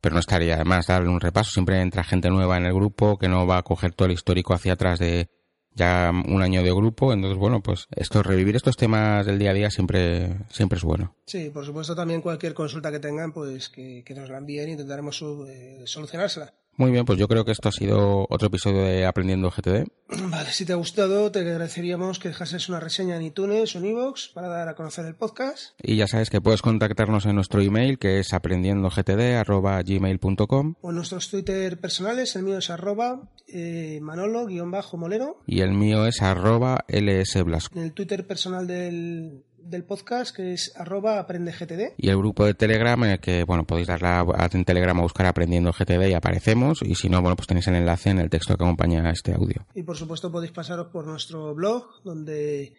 pero 0.00 0.14
no 0.14 0.20
estaría 0.20 0.58
de 0.58 0.64
más 0.64 0.86
darle 0.86 1.08
un 1.08 1.20
repaso. 1.20 1.50
Siempre 1.52 1.80
entra 1.80 2.04
gente 2.04 2.28
nueva 2.28 2.58
en 2.58 2.66
el 2.66 2.74
grupo 2.74 3.18
que 3.18 3.28
no 3.28 3.46
va 3.46 3.58
a 3.58 3.62
coger 3.62 3.94
todo 3.94 4.06
el 4.06 4.12
histórico 4.12 4.52
hacia 4.52 4.74
atrás 4.74 4.98
de 4.98 5.30
ya 5.74 6.10
un 6.12 6.42
año 6.42 6.62
de 6.62 6.72
grupo, 6.72 7.12
entonces 7.12 7.38
bueno, 7.38 7.62
pues 7.62 7.86
esto 7.96 8.22
revivir 8.22 8.56
estos 8.56 8.76
temas 8.76 9.26
del 9.26 9.38
día 9.38 9.50
a 9.50 9.54
día 9.54 9.70
siempre 9.70 10.38
siempre 10.50 10.78
es 10.78 10.84
bueno. 10.84 11.14
Sí, 11.26 11.50
por 11.50 11.64
supuesto 11.64 11.94
también 11.94 12.20
cualquier 12.20 12.54
consulta 12.54 12.90
que 12.90 13.00
tengan, 13.00 13.32
pues 13.32 13.68
que, 13.68 14.04
nos 14.14 14.28
la 14.28 14.38
envíen 14.38 14.70
intentaremos 14.70 15.22
eh, 15.48 15.82
solucionársela. 15.86 16.54
Muy 16.76 16.90
bien, 16.90 17.04
pues 17.04 17.18
yo 17.18 17.28
creo 17.28 17.44
que 17.44 17.52
esto 17.52 17.68
ha 17.68 17.72
sido 17.72 18.26
otro 18.30 18.48
episodio 18.48 18.82
de 18.82 19.04
Aprendiendo 19.04 19.50
GTD. 19.50 19.88
Vale, 20.30 20.50
si 20.50 20.64
te 20.64 20.72
ha 20.72 20.76
gustado, 20.76 21.30
te 21.30 21.40
agradeceríamos 21.40 22.18
que 22.18 22.28
dejases 22.28 22.70
una 22.70 22.80
reseña 22.80 23.16
en 23.16 23.22
iTunes 23.22 23.76
o 23.76 23.78
en 23.78 23.84
iVoox 23.86 24.28
para 24.28 24.48
dar 24.48 24.68
a 24.68 24.74
conocer 24.74 25.04
el 25.04 25.14
podcast. 25.14 25.78
Y 25.82 25.96
ya 25.96 26.06
sabes 26.06 26.30
que 26.30 26.40
puedes 26.40 26.62
contactarnos 26.62 27.26
en 27.26 27.34
nuestro 27.34 27.60
email, 27.60 27.98
que 27.98 28.20
es 28.20 28.32
aprendiendogtd.gmail.com 28.32 30.74
O 30.80 30.90
en 30.90 30.96
nuestros 30.96 31.28
Twitter 31.28 31.78
personales, 31.78 32.34
el 32.36 32.42
mío 32.42 32.56
es 32.58 32.70
arroba 32.70 33.28
eh, 33.48 33.98
manolo-molero. 34.00 35.42
Y 35.46 35.60
el 35.60 35.72
mío 35.72 36.06
es 36.06 36.22
arroba 36.22 36.86
lsblasco. 36.88 37.78
En 37.78 37.84
el 37.84 37.92
Twitter 37.92 38.26
personal 38.26 38.66
del, 38.66 39.44
del 39.64 39.84
podcast 39.84 40.34
que 40.34 40.52
es 40.52 40.72
arroba 40.76 41.18
aprendegtd. 41.18 41.94
Y 41.96 42.08
el 42.08 42.16
grupo 42.18 42.44
de 42.44 42.54
Telegram 42.54 43.02
en 43.04 43.10
el 43.10 43.20
que, 43.20 43.44
bueno, 43.44 43.64
podéis 43.64 43.88
darle 43.88 44.08
a, 44.08 44.48
en 44.52 44.64
Telegram 44.64 44.98
a 44.98 45.02
buscar 45.02 45.26
aprendiendo 45.26 45.72
GTD 45.72 46.08
y 46.08 46.14
aparecemos. 46.14 46.82
Y 46.82 46.94
si 46.94 47.08
no, 47.08 47.20
bueno, 47.20 47.36
pues 47.36 47.46
tenéis 47.46 47.66
el 47.68 47.76
enlace 47.76 48.10
en 48.10 48.18
el 48.18 48.30
texto 48.30 48.56
que 48.56 48.64
acompaña 48.64 49.08
a 49.08 49.10
este 49.10 49.34
audio. 49.34 49.66
Y 49.74 49.82
por 49.82 49.96
supuesto 49.96 50.30
podéis 50.30 50.52
pasaros 50.52 50.88
por 50.88 51.06
nuestro 51.06 51.54
blog 51.54 52.02
donde 52.04 52.74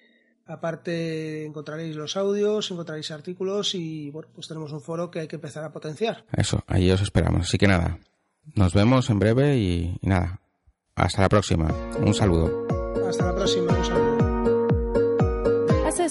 aparte 0.46 1.46
encontraréis 1.46 1.96
los 1.96 2.18
audios, 2.18 2.70
encontraréis 2.72 3.12
artículos 3.12 3.76
y 3.76 4.10
bueno, 4.12 4.30
pues 4.34 4.48
tenemos 4.48 4.72
un 4.72 4.82
foro 4.82 5.10
que 5.10 5.22
hay 5.22 5.28
que 5.28 5.38
empezar 5.38 5.64
a 5.64 5.72
potenciar. 5.72 6.26
Eso, 6.36 6.64
ahí 6.68 6.92
os 6.92 7.02
esperamos. 7.02 7.48
Así 7.48 7.58
que 7.58 7.68
nada, 7.68 8.00
nos 8.56 8.74
vemos 8.74 9.10
en 9.10 9.20
breve 9.20 9.58
y, 9.58 9.98
y 10.02 10.08
nada, 10.08 10.42
hasta 10.96 11.22
la 11.22 11.30
próxima. 11.30 11.74
Un 11.98 12.14
saludo. 12.14 12.68
Hasta 13.08 13.26
la 13.26 13.36
próxima, 13.36 13.78
un 13.78 13.86
saludo. 13.86 13.93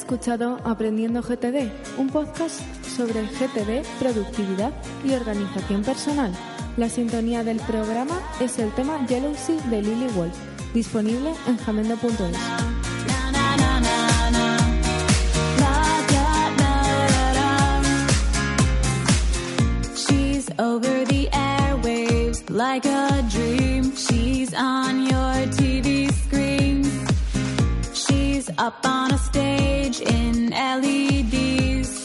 Has 0.02 0.06
escuchado 0.06 0.58
Aprendiendo 0.64 1.22
GTD, 1.22 1.70
un 1.96 2.08
podcast 2.08 2.60
sobre 2.84 3.22
GTD, 3.22 3.86
productividad 4.00 4.72
y 5.04 5.14
organización 5.14 5.82
personal. 5.82 6.32
La 6.76 6.88
sintonía 6.88 7.44
del 7.44 7.58
programa 7.58 8.20
es 8.40 8.58
el 8.58 8.72
tema 8.72 9.06
Jealousy 9.06 9.58
de 9.70 9.80
Lily 9.80 10.08
Wolf, 10.08 10.34
disponible 10.74 11.32
en 11.46 11.56
jamendo.es. 11.56 12.36
Like 22.48 22.84
a 22.84 23.26
dream. 23.30 23.92
She's 23.96 24.52
on 24.52 25.06
your 25.06 25.46
TV 25.56 26.01
up 28.62 28.86
on 28.86 29.12
a 29.12 29.18
stage 29.18 30.00
in 30.00 30.50
LEDs. 30.50 32.01